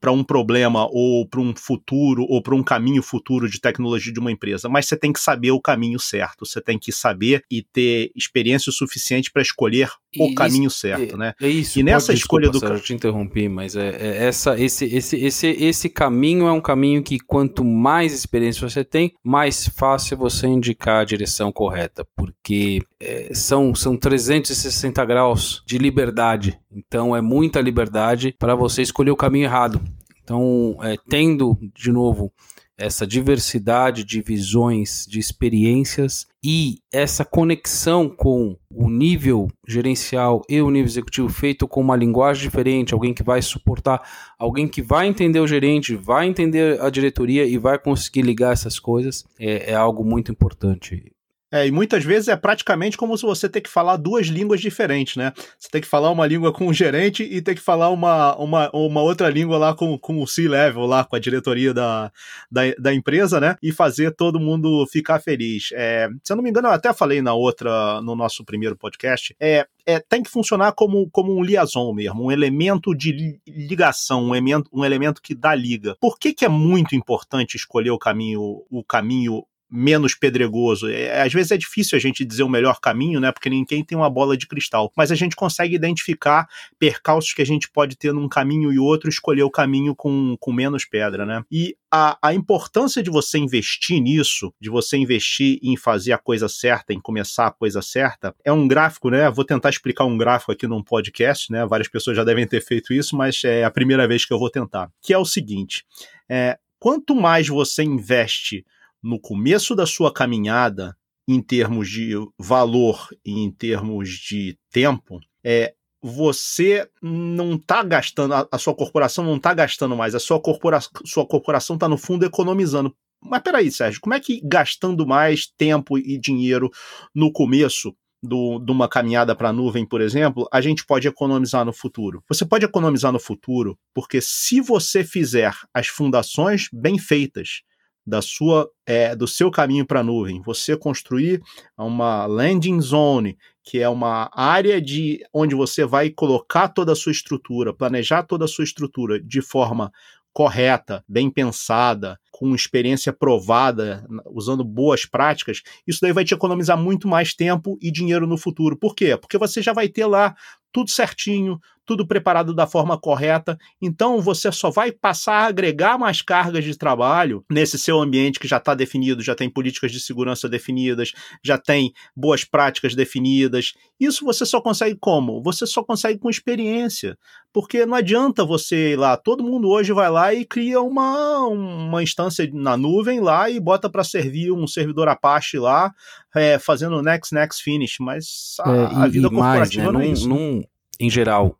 para 0.00 0.12
um 0.12 0.24
problema 0.24 0.86
ou 0.90 1.26
para 1.26 1.40
um 1.40 1.54
futuro 1.56 2.24
ou 2.28 2.42
para 2.42 2.54
um 2.54 2.62
caminho 2.62 3.02
futuro 3.02 3.48
de 3.48 3.60
tecnologia 3.60 4.12
de 4.12 4.20
uma 4.20 4.32
empresa, 4.32 4.68
mas 4.68 4.86
você 4.86 4.96
tem 4.96 5.12
que 5.12 5.20
saber 5.20 5.50
o 5.50 5.60
caminho 5.60 5.98
certo, 5.98 6.46
você 6.46 6.60
tem 6.60 6.78
que 6.78 6.92
saber 6.92 7.42
e 7.50 7.62
ter 7.62 8.10
experiência 8.14 8.72
suficiente 8.72 9.30
para 9.30 9.42
escolher 9.42 9.90
o 10.18 10.26
isso, 10.26 10.34
caminho 10.34 10.70
certo, 10.70 11.14
é, 11.14 11.18
né? 11.18 11.34
É 11.40 11.48
isso. 11.48 11.78
E 11.78 11.82
nessa 11.82 12.08
pode, 12.08 12.18
escolha 12.18 12.50
desculpa, 12.50 12.74
do 12.74 12.80
eu 12.80 12.82
te 12.82 12.94
interrompi, 12.94 13.48
mas 13.48 13.74
é, 13.74 13.88
é, 13.88 14.26
essa 14.26 14.58
esse, 14.58 14.84
esse 14.84 15.16
esse 15.16 15.46
esse 15.46 15.88
caminho 15.88 16.46
é 16.46 16.52
um 16.52 16.60
caminho 16.60 17.02
que 17.02 17.18
quanto 17.18 17.64
mais 17.64 18.12
experiência 18.12 18.68
você 18.68 18.84
tem, 18.84 19.12
mais 19.22 19.66
fácil 19.68 20.16
você 20.16 20.46
indicar 20.46 21.02
a 21.02 21.04
direção 21.04 21.50
correta, 21.50 22.06
porque 22.16 22.80
é, 23.00 23.30
são 23.34 23.74
são 23.74 23.96
360 23.96 25.04
graus 25.04 25.62
de 25.66 25.78
liberdade. 25.78 26.58
Então 26.72 27.14
é 27.14 27.20
muita 27.20 27.60
liberdade 27.60 28.34
para 28.38 28.54
você 28.54 28.82
escolher 28.84 29.10
o 29.10 29.16
caminho 29.16 29.44
errado. 29.44 29.80
Então, 30.22 30.76
é, 30.82 30.96
tendo 31.08 31.58
de 31.74 31.90
novo 31.92 32.32
essa 32.76 33.06
diversidade 33.06 34.02
de 34.02 34.20
visões, 34.20 35.06
de 35.08 35.20
experiências 35.20 36.26
e 36.42 36.78
essa 36.92 37.24
conexão 37.24 38.08
com 38.08 38.56
o 38.68 38.90
nível 38.90 39.48
gerencial 39.66 40.42
e 40.48 40.60
o 40.60 40.70
nível 40.70 40.88
executivo 40.88 41.28
feito 41.28 41.68
com 41.68 41.80
uma 41.80 41.96
linguagem 41.96 42.42
diferente, 42.42 42.92
alguém 42.92 43.14
que 43.14 43.22
vai 43.22 43.40
suportar, 43.40 44.02
alguém 44.38 44.66
que 44.66 44.82
vai 44.82 45.06
entender 45.06 45.38
o 45.38 45.46
gerente, 45.46 45.94
vai 45.94 46.26
entender 46.26 46.80
a 46.80 46.90
diretoria 46.90 47.44
e 47.44 47.56
vai 47.58 47.78
conseguir 47.78 48.22
ligar 48.22 48.52
essas 48.52 48.80
coisas, 48.80 49.24
é, 49.38 49.70
é 49.70 49.74
algo 49.74 50.04
muito 50.04 50.32
importante. 50.32 51.12
É, 51.54 51.68
e 51.68 51.70
muitas 51.70 52.02
vezes 52.02 52.26
é 52.26 52.34
praticamente 52.34 52.96
como 52.96 53.16
se 53.16 53.24
você 53.24 53.48
ter 53.48 53.60
que 53.60 53.70
falar 53.70 53.96
duas 53.96 54.26
línguas 54.26 54.60
diferentes, 54.60 55.14
né? 55.14 55.32
Você 55.56 55.68
tem 55.70 55.80
que 55.80 55.86
falar 55.86 56.10
uma 56.10 56.26
língua 56.26 56.52
com 56.52 56.66
o 56.66 56.74
gerente 56.74 57.22
e 57.22 57.40
tem 57.40 57.54
que 57.54 57.60
falar 57.60 57.90
uma, 57.90 58.34
uma, 58.34 58.68
uma 58.72 59.00
outra 59.00 59.30
língua 59.30 59.56
lá 59.56 59.72
com, 59.72 59.96
com 59.96 60.20
o 60.20 60.26
C-Level, 60.26 60.84
lá 60.84 61.04
com 61.04 61.14
a 61.14 61.20
diretoria 61.20 61.72
da, 61.72 62.10
da, 62.50 62.62
da, 62.76 62.92
empresa, 62.92 63.38
né? 63.38 63.54
E 63.62 63.70
fazer 63.70 64.10
todo 64.16 64.40
mundo 64.40 64.84
ficar 64.90 65.20
feliz. 65.20 65.68
É, 65.74 66.08
se 66.24 66.32
eu 66.32 66.36
não 66.36 66.42
me 66.42 66.50
engano, 66.50 66.66
eu 66.66 66.72
até 66.72 66.92
falei 66.92 67.22
na 67.22 67.34
outra, 67.34 68.00
no 68.02 68.16
nosso 68.16 68.44
primeiro 68.44 68.76
podcast, 68.76 69.32
é, 69.38 69.64
é, 69.86 70.00
tem 70.00 70.24
que 70.24 70.30
funcionar 70.30 70.72
como, 70.72 71.08
como 71.12 71.32
um 71.32 71.44
liaison 71.44 71.92
mesmo, 71.94 72.24
um 72.24 72.32
elemento 72.32 72.92
de 72.96 73.38
ligação, 73.46 74.24
um 74.24 74.34
elemento, 74.34 74.68
um 74.72 74.84
elemento 74.84 75.22
que 75.22 75.36
dá 75.36 75.54
liga. 75.54 75.96
Por 76.00 76.18
que, 76.18 76.34
que 76.34 76.44
é 76.44 76.48
muito 76.48 76.96
importante 76.96 77.56
escolher 77.56 77.92
o 77.92 77.98
caminho, 77.98 78.64
o 78.68 78.82
caminho 78.82 79.44
menos 79.74 80.14
pedregoso. 80.14 80.88
É, 80.88 81.22
às 81.22 81.32
vezes 81.32 81.50
é 81.50 81.56
difícil 81.56 81.96
a 81.96 82.00
gente 82.00 82.24
dizer 82.24 82.44
o 82.44 82.48
melhor 82.48 82.78
caminho, 82.80 83.18
né? 83.18 83.32
Porque 83.32 83.50
ninguém 83.50 83.82
tem 83.82 83.98
uma 83.98 84.08
bola 84.08 84.36
de 84.36 84.46
cristal. 84.46 84.92
Mas 84.96 85.10
a 85.10 85.16
gente 85.16 85.34
consegue 85.34 85.74
identificar 85.74 86.46
percalços 86.78 87.32
que 87.32 87.42
a 87.42 87.46
gente 87.46 87.68
pode 87.68 87.96
ter 87.96 88.12
num 88.12 88.28
caminho 88.28 88.72
e 88.72 88.78
outro, 88.78 89.10
escolher 89.10 89.42
o 89.42 89.50
caminho 89.50 89.94
com, 89.96 90.36
com 90.38 90.52
menos 90.52 90.84
pedra, 90.84 91.26
né? 91.26 91.42
E 91.50 91.76
a, 91.90 92.16
a 92.22 92.32
importância 92.32 93.02
de 93.02 93.10
você 93.10 93.36
investir 93.36 94.00
nisso, 94.00 94.54
de 94.60 94.70
você 94.70 94.96
investir 94.96 95.58
em 95.60 95.76
fazer 95.76 96.12
a 96.12 96.18
coisa 96.18 96.48
certa, 96.48 96.92
em 96.92 97.00
começar 97.00 97.48
a 97.48 97.50
coisa 97.50 97.82
certa, 97.82 98.32
é 98.44 98.52
um 98.52 98.68
gráfico, 98.68 99.10
né? 99.10 99.28
Vou 99.28 99.44
tentar 99.44 99.70
explicar 99.70 100.04
um 100.04 100.16
gráfico 100.16 100.52
aqui 100.52 100.68
num 100.68 100.84
podcast, 100.84 101.50
né? 101.50 101.66
Várias 101.66 101.88
pessoas 101.88 102.16
já 102.16 102.22
devem 102.22 102.46
ter 102.46 102.60
feito 102.60 102.92
isso, 102.92 103.16
mas 103.16 103.42
é 103.42 103.64
a 103.64 103.70
primeira 103.70 104.06
vez 104.06 104.24
que 104.24 104.32
eu 104.32 104.38
vou 104.38 104.50
tentar. 104.50 104.88
Que 105.02 105.12
é 105.12 105.18
o 105.18 105.24
seguinte: 105.24 105.84
é, 106.28 106.58
quanto 106.78 107.12
mais 107.16 107.48
você 107.48 107.82
investe 107.82 108.64
no 109.04 109.20
começo 109.20 109.76
da 109.76 109.84
sua 109.84 110.10
caminhada, 110.10 110.96
em 111.28 111.40
termos 111.40 111.90
de 111.90 112.14
valor 112.38 113.06
e 113.24 113.38
em 113.38 113.50
termos 113.50 114.08
de 114.08 114.58
tempo, 114.70 115.20
é, 115.44 115.74
você 116.02 116.88
não 117.02 117.54
está 117.54 117.82
gastando, 117.82 118.34
a, 118.34 118.48
a, 118.50 118.58
sua 118.58 118.74
corporação 118.74 119.24
não 119.24 119.36
está 119.36 119.52
gastando 119.52 119.94
mais, 119.94 120.14
a 120.14 120.18
sua, 120.18 120.40
corpora, 120.40 120.78
sua 121.04 121.26
corporação 121.26 121.76
está, 121.76 121.88
no 121.88 121.98
fundo, 121.98 122.24
economizando. 122.24 122.94
Mas 123.22 123.42
peraí, 123.42 123.70
Sérgio, 123.70 124.00
como 124.00 124.14
é 124.14 124.20
que 124.20 124.40
gastando 124.42 125.06
mais 125.06 125.46
tempo 125.46 125.98
e 125.98 126.18
dinheiro 126.18 126.70
no 127.14 127.30
começo 127.32 127.94
do, 128.22 128.58
de 128.58 128.72
uma 128.72 128.88
caminhada 128.88 129.34
para 129.34 129.50
a 129.50 129.52
nuvem, 129.52 129.86
por 129.86 130.00
exemplo, 130.00 130.46
a 130.52 130.60
gente 130.60 130.84
pode 130.84 131.08
economizar 131.08 131.64
no 131.64 131.72
futuro? 131.72 132.22
Você 132.28 132.44
pode 132.44 132.64
economizar 132.64 133.12
no 133.12 133.20
futuro 133.20 133.78
porque 133.94 134.20
se 134.20 134.60
você 134.60 135.04
fizer 135.04 135.54
as 135.72 135.88
fundações 135.88 136.68
bem 136.70 136.98
feitas, 136.98 137.62
da 138.06 138.20
sua 138.20 138.68
é, 138.86 139.16
do 139.16 139.26
seu 139.26 139.50
caminho 139.50 139.86
para 139.86 140.00
a 140.00 140.04
nuvem, 140.04 140.42
você 140.42 140.76
construir 140.76 141.42
uma 141.76 142.26
landing 142.26 142.80
zone, 142.80 143.38
que 143.62 143.80
é 143.80 143.88
uma 143.88 144.30
área 144.34 144.80
de 144.80 145.20
onde 145.32 145.54
você 145.54 145.84
vai 145.84 146.10
colocar 146.10 146.68
toda 146.68 146.92
a 146.92 146.96
sua 146.96 147.12
estrutura, 147.12 147.72
planejar 147.72 148.22
toda 148.24 148.44
a 148.44 148.48
sua 148.48 148.64
estrutura 148.64 149.20
de 149.20 149.40
forma 149.40 149.90
correta, 150.34 151.04
bem 151.08 151.30
pensada, 151.30 152.18
com 152.32 152.56
experiência 152.56 153.12
provada, 153.12 154.04
usando 154.26 154.64
boas 154.64 155.06
práticas, 155.06 155.62
isso 155.86 156.00
daí 156.02 156.12
vai 156.12 156.24
te 156.24 156.34
economizar 156.34 156.76
muito 156.76 157.06
mais 157.06 157.32
tempo 157.32 157.78
e 157.80 157.90
dinheiro 157.90 158.26
no 158.26 158.36
futuro. 158.36 158.76
Por 158.76 158.96
quê? 158.96 159.16
Porque 159.16 159.38
você 159.38 159.62
já 159.62 159.72
vai 159.72 159.88
ter 159.88 160.06
lá 160.06 160.34
tudo 160.74 160.90
certinho, 160.90 161.60
tudo 161.86 162.04
preparado 162.04 162.52
da 162.52 162.66
forma 162.66 162.98
correta. 162.98 163.56
Então 163.80 164.20
você 164.20 164.50
só 164.50 164.70
vai 164.70 164.90
passar 164.90 165.34
a 165.34 165.46
agregar 165.46 165.96
mais 165.96 166.20
cargas 166.20 166.64
de 166.64 166.76
trabalho 166.76 167.44
nesse 167.48 167.78
seu 167.78 168.00
ambiente 168.00 168.40
que 168.40 168.48
já 168.48 168.56
está 168.56 168.74
definido, 168.74 169.22
já 169.22 169.36
tem 169.36 169.48
políticas 169.48 169.92
de 169.92 170.00
segurança 170.00 170.48
definidas, 170.48 171.12
já 171.44 171.56
tem 171.56 171.92
boas 172.16 172.44
práticas 172.44 172.96
definidas. 172.96 173.74
Isso 174.00 174.24
você 174.24 174.44
só 174.44 174.60
consegue 174.60 174.96
como? 175.00 175.40
Você 175.44 175.64
só 175.64 175.84
consegue 175.84 176.18
com 176.18 176.28
experiência. 176.28 177.16
Porque 177.52 177.86
não 177.86 177.94
adianta 177.94 178.44
você 178.44 178.94
ir 178.94 178.96
lá, 178.96 179.16
todo 179.16 179.44
mundo 179.44 179.68
hoje 179.68 179.92
vai 179.92 180.10
lá 180.10 180.34
e 180.34 180.44
cria 180.44 180.80
uma, 180.80 181.46
uma 181.46 182.02
instância 182.02 182.50
na 182.52 182.76
nuvem 182.76 183.20
lá 183.20 183.48
e 183.48 183.60
bota 183.60 183.88
para 183.88 184.02
servir 184.02 184.50
um 184.50 184.66
servidor 184.66 185.06
Apache 185.06 185.56
lá, 185.56 185.94
é, 186.34 186.58
fazendo 186.58 187.00
next, 187.00 187.32
next, 187.32 187.62
finish. 187.62 187.98
Mas 188.00 188.56
a, 188.58 188.72
é, 188.72 188.82
e, 188.82 188.96
a 188.96 189.06
vida 189.06 189.30
corporativa 189.30 189.92
mais, 189.92 189.92
né? 189.92 189.92
não 189.92 190.00
é 190.00 190.06
isso. 190.08 190.28
Num, 190.28 190.63
em 190.98 191.10
geral, 191.10 191.58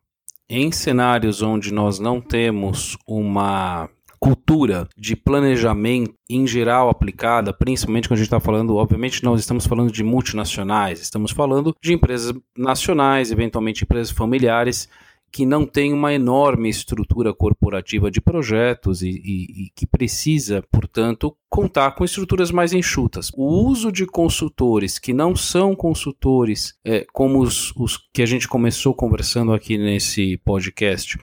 em 0.49 0.71
cenários 0.71 1.43
onde 1.43 1.73
nós 1.73 1.99
não 1.99 2.21
temos 2.21 2.97
uma 3.07 3.89
cultura 4.25 4.89
de 4.97 5.15
planejamento 5.15 6.15
em 6.31 6.47
geral 6.47 6.89
aplicada, 6.89 7.53
principalmente 7.53 8.09
quando 8.09 8.17
a 8.19 8.23
gente 8.23 8.27
está 8.27 8.41
falando, 8.41 8.77
obviamente 8.77 9.23
nós 9.23 9.39
estamos 9.41 9.67
falando 9.67 9.93
de 9.93 10.03
multinacionais, 10.03 11.01
estamos 11.01 11.31
falando 11.31 11.77
de 11.83 11.93
empresas 11.93 12.33
nacionais, 12.57 13.31
eventualmente 13.31 13.85
empresas 13.85 14.11
familiares, 14.11 14.89
que 15.35 15.45
não 15.45 15.67
tem 15.67 15.93
uma 15.93 16.15
enorme 16.15 16.69
estrutura 16.69 17.35
corporativa 17.35 18.09
de 18.09 18.21
projetos 18.21 19.03
e, 19.03 19.09
e, 19.09 19.65
e, 19.65 19.71
que 19.75 19.85
precisa, 19.85 20.63
portanto, 20.71 21.37
contar 21.51 21.91
com 21.97 22.05
estruturas 22.05 22.53
mais 22.53 22.73
enxutas. 22.73 23.33
O 23.35 23.67
uso 23.67 23.91
de 23.91 24.07
consultores 24.07 24.97
que 24.97 25.13
não 25.13 25.35
são 25.35 25.75
consultores, 25.75 26.79
é, 26.85 27.05
como 27.13 27.41
os, 27.41 27.73
os 27.75 27.99
que 28.13 28.23
a 28.23 28.27
gente 28.27 28.47
começou 28.47 28.95
conversando 28.95 29.53
aqui 29.53 29.77
nesse 29.77 30.37
podcast, 30.45 31.19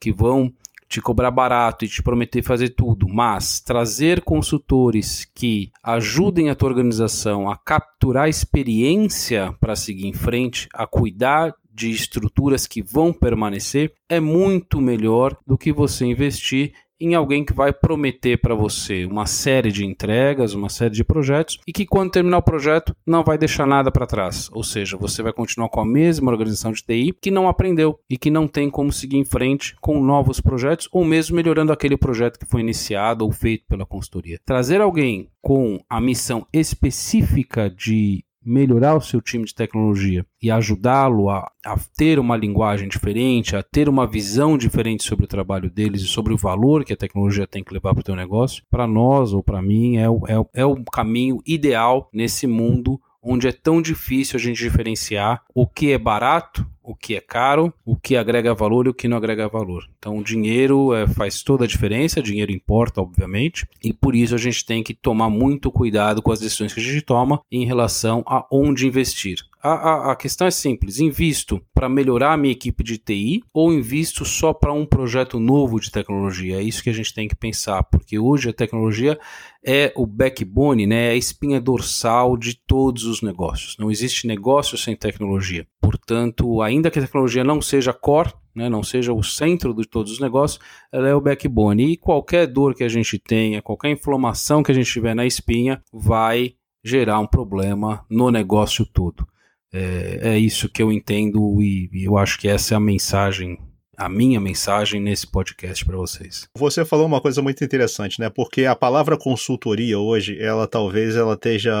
que 0.00 0.12
vão 0.12 0.54
te 0.88 1.00
cobrar 1.00 1.32
barato 1.32 1.84
e 1.84 1.88
te 1.88 2.04
prometer 2.04 2.44
fazer 2.44 2.68
tudo, 2.68 3.08
mas 3.08 3.58
trazer 3.58 4.22
consultores 4.22 5.28
que 5.34 5.72
ajudem 5.82 6.50
a 6.50 6.54
tua 6.54 6.68
organização 6.68 7.50
a 7.50 7.56
capturar 7.56 8.28
experiência 8.28 9.52
para 9.58 9.74
seguir 9.74 10.06
em 10.06 10.12
frente, 10.12 10.68
a 10.72 10.86
cuidar 10.86 11.52
de 11.76 11.90
estruturas 11.90 12.66
que 12.66 12.82
vão 12.82 13.12
permanecer 13.12 13.92
é 14.08 14.18
muito 14.18 14.80
melhor 14.80 15.36
do 15.46 15.58
que 15.58 15.70
você 15.70 16.06
investir 16.06 16.72
em 17.00 17.14
alguém 17.14 17.44
que 17.44 17.52
vai 17.52 17.72
prometer 17.72 18.38
para 18.40 18.54
você 18.54 19.04
uma 19.04 19.26
série 19.26 19.70
de 19.70 19.84
entregas, 19.84 20.54
uma 20.54 20.68
série 20.68 20.94
de 20.94 21.04
projetos 21.04 21.58
e 21.66 21.72
que 21.72 21.84
quando 21.84 22.10
terminar 22.10 22.38
o 22.38 22.42
projeto 22.42 22.96
não 23.06 23.22
vai 23.22 23.36
deixar 23.36 23.66
nada 23.66 23.90
para 23.90 24.06
trás. 24.06 24.48
Ou 24.52 24.64
seja, 24.64 24.96
você 24.96 25.22
vai 25.22 25.32
continuar 25.32 25.68
com 25.68 25.80
a 25.80 25.86
mesma 25.86 26.30
organização 26.30 26.72
de 26.72 26.82
TI 26.82 27.14
que 27.20 27.30
não 27.30 27.48
aprendeu 27.48 27.98
e 28.08 28.16
que 28.16 28.30
não 28.30 28.48
tem 28.48 28.70
como 28.70 28.92
seguir 28.92 29.18
em 29.18 29.24
frente 29.24 29.76
com 29.80 30.02
novos 30.02 30.40
projetos 30.40 30.88
ou 30.90 31.04
mesmo 31.04 31.36
melhorando 31.36 31.72
aquele 31.72 31.96
projeto 31.96 32.38
que 32.38 32.46
foi 32.46 32.60
iniciado 32.60 33.24
ou 33.24 33.32
feito 33.32 33.66
pela 33.68 33.84
consultoria. 33.84 34.40
Trazer 34.44 34.80
alguém 34.80 35.28
com 35.40 35.78
a 35.88 36.00
missão 36.00 36.46
específica 36.52 37.70
de 37.70 38.24
melhorar 38.46 38.94
o 38.94 39.00
seu 39.00 39.20
time 39.20 39.44
de 39.44 39.54
tecnologia 39.54 40.24
e 40.40 40.50
ajudá-lo 40.50 41.28
a, 41.28 41.50
a, 41.64 41.76
ter 41.96 42.18
uma 42.18 42.36
linguagem 42.36 42.88
diferente, 42.88 43.56
a 43.56 43.62
ter 43.62 43.88
uma 43.88 44.06
visão 44.06 44.56
diferente 44.56 45.02
sobre 45.02 45.24
o 45.24 45.28
trabalho 45.28 45.68
deles 45.68 46.02
e 46.02 46.06
sobre 46.06 46.32
o 46.32 46.36
valor 46.38 46.84
que 46.84 46.92
a 46.92 46.96
tecnologia 46.96 47.46
tem 47.46 47.64
que 47.64 47.74
levar 47.74 47.92
para 47.92 48.00
o 48.00 48.04
teu 48.04 48.14
negócio, 48.14 48.62
para 48.70 48.86
nós 48.86 49.32
ou 49.32 49.42
para 49.42 49.60
mim 49.60 49.96
é 49.96 50.08
o, 50.08 50.22
é, 50.28 50.60
é 50.60 50.64
o 50.64 50.76
caminho 50.84 51.42
ideal 51.44 52.08
nesse 52.12 52.46
mundo 52.46 53.00
onde 53.26 53.48
é 53.48 53.52
tão 53.52 53.82
difícil 53.82 54.36
a 54.36 54.40
gente 54.40 54.56
diferenciar 54.56 55.42
o 55.52 55.66
que 55.66 55.90
é 55.90 55.98
barato, 55.98 56.64
o 56.82 56.94
que 56.94 57.16
é 57.16 57.20
caro, 57.20 57.74
o 57.84 57.96
que 57.96 58.16
agrega 58.16 58.54
valor 58.54 58.86
e 58.86 58.90
o 58.90 58.94
que 58.94 59.08
não 59.08 59.16
agrega 59.16 59.48
valor. 59.48 59.88
Então, 59.98 60.16
o 60.16 60.22
dinheiro 60.22 60.94
é, 60.94 61.08
faz 61.08 61.42
toda 61.42 61.64
a 61.64 61.68
diferença, 61.68 62.22
dinheiro 62.22 62.52
importa, 62.52 63.00
obviamente, 63.00 63.66
e 63.82 63.92
por 63.92 64.14
isso 64.14 64.36
a 64.36 64.38
gente 64.38 64.64
tem 64.64 64.84
que 64.84 64.94
tomar 64.94 65.28
muito 65.28 65.72
cuidado 65.72 66.22
com 66.22 66.30
as 66.30 66.38
decisões 66.38 66.72
que 66.72 66.78
a 66.78 66.82
gente 66.82 67.02
toma 67.02 67.40
em 67.50 67.66
relação 67.66 68.22
a 68.24 68.46
onde 68.52 68.86
investir. 68.86 69.38
A, 69.66 69.72
a, 69.72 70.12
a 70.12 70.16
questão 70.16 70.46
é 70.46 70.50
simples: 70.50 71.00
invisto 71.00 71.60
para 71.74 71.88
melhorar 71.88 72.34
a 72.34 72.36
minha 72.36 72.52
equipe 72.52 72.84
de 72.84 72.98
TI 72.98 73.42
ou 73.52 73.72
invisto 73.72 74.24
só 74.24 74.52
para 74.52 74.72
um 74.72 74.86
projeto 74.86 75.40
novo 75.40 75.80
de 75.80 75.90
tecnologia? 75.90 76.58
É 76.58 76.62
isso 76.62 76.84
que 76.84 76.90
a 76.90 76.92
gente 76.92 77.12
tem 77.12 77.26
que 77.26 77.34
pensar, 77.34 77.82
porque 77.82 78.16
hoje 78.16 78.48
a 78.48 78.52
tecnologia 78.52 79.18
é 79.64 79.92
o 79.96 80.06
backbone, 80.06 80.86
né, 80.86 81.08
é 81.08 81.10
a 81.10 81.16
espinha 81.16 81.60
dorsal 81.60 82.36
de 82.36 82.54
todos 82.54 83.06
os 83.06 83.22
negócios. 83.22 83.76
Não 83.76 83.90
existe 83.90 84.28
negócio 84.28 84.78
sem 84.78 84.94
tecnologia. 84.94 85.66
Portanto, 85.80 86.62
ainda 86.62 86.88
que 86.88 87.00
a 87.00 87.02
tecnologia 87.02 87.42
não 87.42 87.60
seja 87.60 87.92
core, 87.92 88.32
né, 88.54 88.68
não 88.68 88.84
seja 88.84 89.12
o 89.12 89.24
centro 89.24 89.74
de 89.74 89.84
todos 89.84 90.12
os 90.12 90.20
negócios, 90.20 90.60
ela 90.92 91.08
é 91.08 91.14
o 91.14 91.20
backbone. 91.20 91.92
E 91.92 91.96
qualquer 91.96 92.46
dor 92.46 92.72
que 92.72 92.84
a 92.84 92.88
gente 92.88 93.18
tenha, 93.18 93.60
qualquer 93.60 93.90
inflamação 93.90 94.62
que 94.62 94.70
a 94.70 94.74
gente 94.74 94.92
tiver 94.92 95.14
na 95.14 95.26
espinha, 95.26 95.82
vai 95.92 96.54
gerar 96.84 97.18
um 97.18 97.26
problema 97.26 98.06
no 98.08 98.30
negócio 98.30 98.86
todo. 98.86 99.26
É, 99.72 100.34
é 100.34 100.38
isso 100.38 100.68
que 100.68 100.82
eu 100.82 100.92
entendo 100.92 101.60
e, 101.62 101.90
e 101.92 102.04
eu 102.04 102.16
acho 102.16 102.38
que 102.38 102.48
essa 102.48 102.74
é 102.74 102.76
a 102.76 102.80
mensagem 102.80 103.58
a 103.96 104.08
minha 104.08 104.38
mensagem 104.38 105.00
nesse 105.00 105.26
podcast 105.26 105.84
para 105.84 105.96
vocês. 105.96 106.46
Você 106.56 106.84
falou 106.84 107.06
uma 107.06 107.20
coisa 107.20 107.40
muito 107.40 107.64
interessante, 107.64 108.20
né? 108.20 108.28
Porque 108.28 108.66
a 108.66 108.76
palavra 108.76 109.16
consultoria 109.16 109.98
hoje, 109.98 110.38
ela 110.38 110.68
talvez 110.68 111.16
ela 111.16 111.32
esteja 111.32 111.74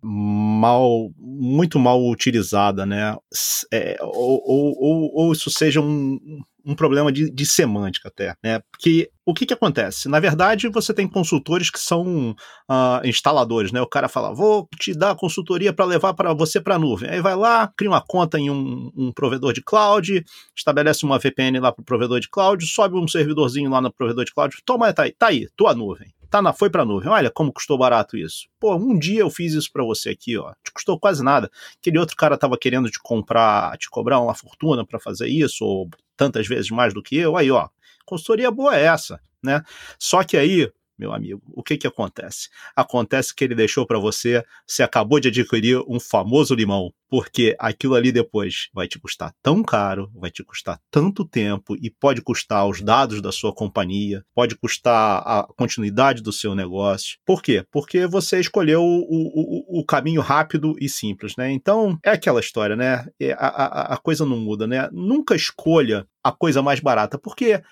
mal, 0.00 1.10
muito 1.18 1.78
mal 1.78 2.00
utilizada, 2.08 2.86
né? 2.86 3.16
É, 3.72 3.98
ou, 4.00 4.42
ou, 4.44 4.76
ou, 4.78 5.10
ou, 5.14 5.32
isso 5.32 5.50
seja 5.50 5.80
um, 5.80 6.18
um 6.64 6.74
problema 6.74 7.10
de, 7.10 7.30
de 7.30 7.46
semântica 7.46 8.08
até, 8.08 8.34
né? 8.42 8.60
Porque 8.70 9.10
o 9.24 9.34
que 9.34 9.46
que 9.46 9.54
acontece? 9.54 10.08
Na 10.08 10.18
verdade, 10.20 10.68
você 10.68 10.92
tem 10.92 11.06
consultores 11.06 11.70
que 11.70 11.78
são 11.78 12.30
uh, 12.70 13.06
instaladores, 13.06 13.72
né? 13.72 13.80
O 13.80 13.86
cara 13.86 14.08
fala, 14.08 14.34
vou 14.34 14.68
te 14.78 14.92
dar 14.92 15.14
consultoria 15.14 15.72
para 15.72 15.84
levar 15.84 16.14
para 16.14 16.32
você 16.32 16.60
para 16.60 16.74
a 16.74 16.78
nuvem. 16.78 17.10
Aí 17.10 17.20
vai 17.20 17.36
lá, 17.36 17.72
cria 17.76 17.90
uma 17.90 18.04
conta 18.04 18.38
em 18.38 18.50
um, 18.50 18.90
um 18.96 19.12
provedor 19.12 19.52
de 19.52 19.62
cloud, 19.62 20.24
estabelece 20.56 21.04
uma 21.04 21.18
VPN 21.18 21.60
lá 21.60 21.72
para 21.72 21.82
o 21.82 21.84
provedor 21.84 22.20
de 22.20 22.28
cloud, 22.28 22.64
sobe 22.66 22.96
um 22.96 23.08
servidorzinho 23.08 23.70
lá 23.70 23.80
no 23.80 23.92
provedor 23.92 24.24
de 24.24 24.32
cloud, 24.32 24.54
toma, 24.64 24.92
tá 24.92 25.04
aí, 25.04 25.12
tá 25.12 25.28
aí, 25.28 25.48
tua 25.56 25.74
nuvem 25.74 26.12
tá 26.30 26.40
na, 26.40 26.52
foi 26.52 26.70
para 26.70 26.84
nuvem. 26.84 27.10
Olha 27.10 27.30
como 27.30 27.52
custou 27.52 27.76
barato 27.76 28.16
isso. 28.16 28.48
Pô, 28.58 28.76
um 28.76 28.98
dia 28.98 29.20
eu 29.20 29.30
fiz 29.30 29.52
isso 29.52 29.70
para 29.72 29.84
você 29.84 30.10
aqui, 30.10 30.38
ó. 30.38 30.52
Te 30.64 30.72
custou 30.72 30.98
quase 30.98 31.22
nada. 31.22 31.50
Aquele 31.78 31.98
outro 31.98 32.16
cara 32.16 32.38
tava 32.38 32.56
querendo 32.56 32.88
te 32.88 32.98
comprar, 33.02 33.76
te 33.76 33.90
cobrar 33.90 34.20
uma 34.20 34.34
fortuna 34.34 34.86
para 34.86 35.00
fazer 35.00 35.28
isso, 35.28 35.64
ou 35.64 35.90
tantas 36.16 36.46
vezes 36.46 36.70
mais 36.70 36.94
do 36.94 37.02
que 37.02 37.16
eu. 37.16 37.36
Aí, 37.36 37.50
ó, 37.50 37.68
consultoria 38.06 38.50
boa 38.50 38.76
é 38.76 38.84
essa, 38.84 39.20
né? 39.42 39.62
Só 39.98 40.22
que 40.22 40.36
aí 40.36 40.70
meu 41.00 41.14
amigo, 41.14 41.42
o 41.54 41.62
que 41.62 41.78
que 41.78 41.86
acontece? 41.86 42.50
Acontece 42.76 43.34
que 43.34 43.42
ele 43.42 43.54
deixou 43.54 43.86
para 43.86 43.98
você, 43.98 44.44
você 44.66 44.82
acabou 44.82 45.18
de 45.18 45.28
adquirir 45.28 45.82
um 45.88 45.98
famoso 45.98 46.54
limão, 46.54 46.92
porque 47.08 47.56
aquilo 47.58 47.94
ali 47.94 48.12
depois 48.12 48.68
vai 48.74 48.86
te 48.86 48.98
custar 48.98 49.34
tão 49.42 49.62
caro, 49.62 50.10
vai 50.14 50.30
te 50.30 50.44
custar 50.44 50.78
tanto 50.90 51.24
tempo 51.24 51.74
e 51.80 51.90
pode 51.90 52.20
custar 52.20 52.68
os 52.68 52.82
dados 52.82 53.22
da 53.22 53.32
sua 53.32 53.52
companhia, 53.54 54.22
pode 54.34 54.54
custar 54.54 55.22
a 55.26 55.48
continuidade 55.56 56.22
do 56.22 56.32
seu 56.32 56.54
negócio. 56.54 57.18
Por 57.24 57.42
quê? 57.42 57.64
Porque 57.72 58.06
você 58.06 58.38
escolheu 58.38 58.82
o, 58.82 59.00
o, 59.08 59.80
o 59.80 59.84
caminho 59.86 60.20
rápido 60.20 60.76
e 60.78 60.88
simples, 60.88 61.34
né? 61.36 61.50
Então, 61.50 61.98
é 62.04 62.10
aquela 62.10 62.40
história, 62.40 62.76
né? 62.76 63.06
É, 63.18 63.32
a, 63.32 63.46
a, 63.46 63.94
a 63.94 63.96
coisa 63.96 64.26
não 64.26 64.36
muda, 64.36 64.66
né? 64.66 64.86
Nunca 64.92 65.34
escolha 65.34 66.06
a 66.22 66.30
coisa 66.30 66.60
mais 66.60 66.78
barata, 66.78 67.18
porque, 67.18 67.62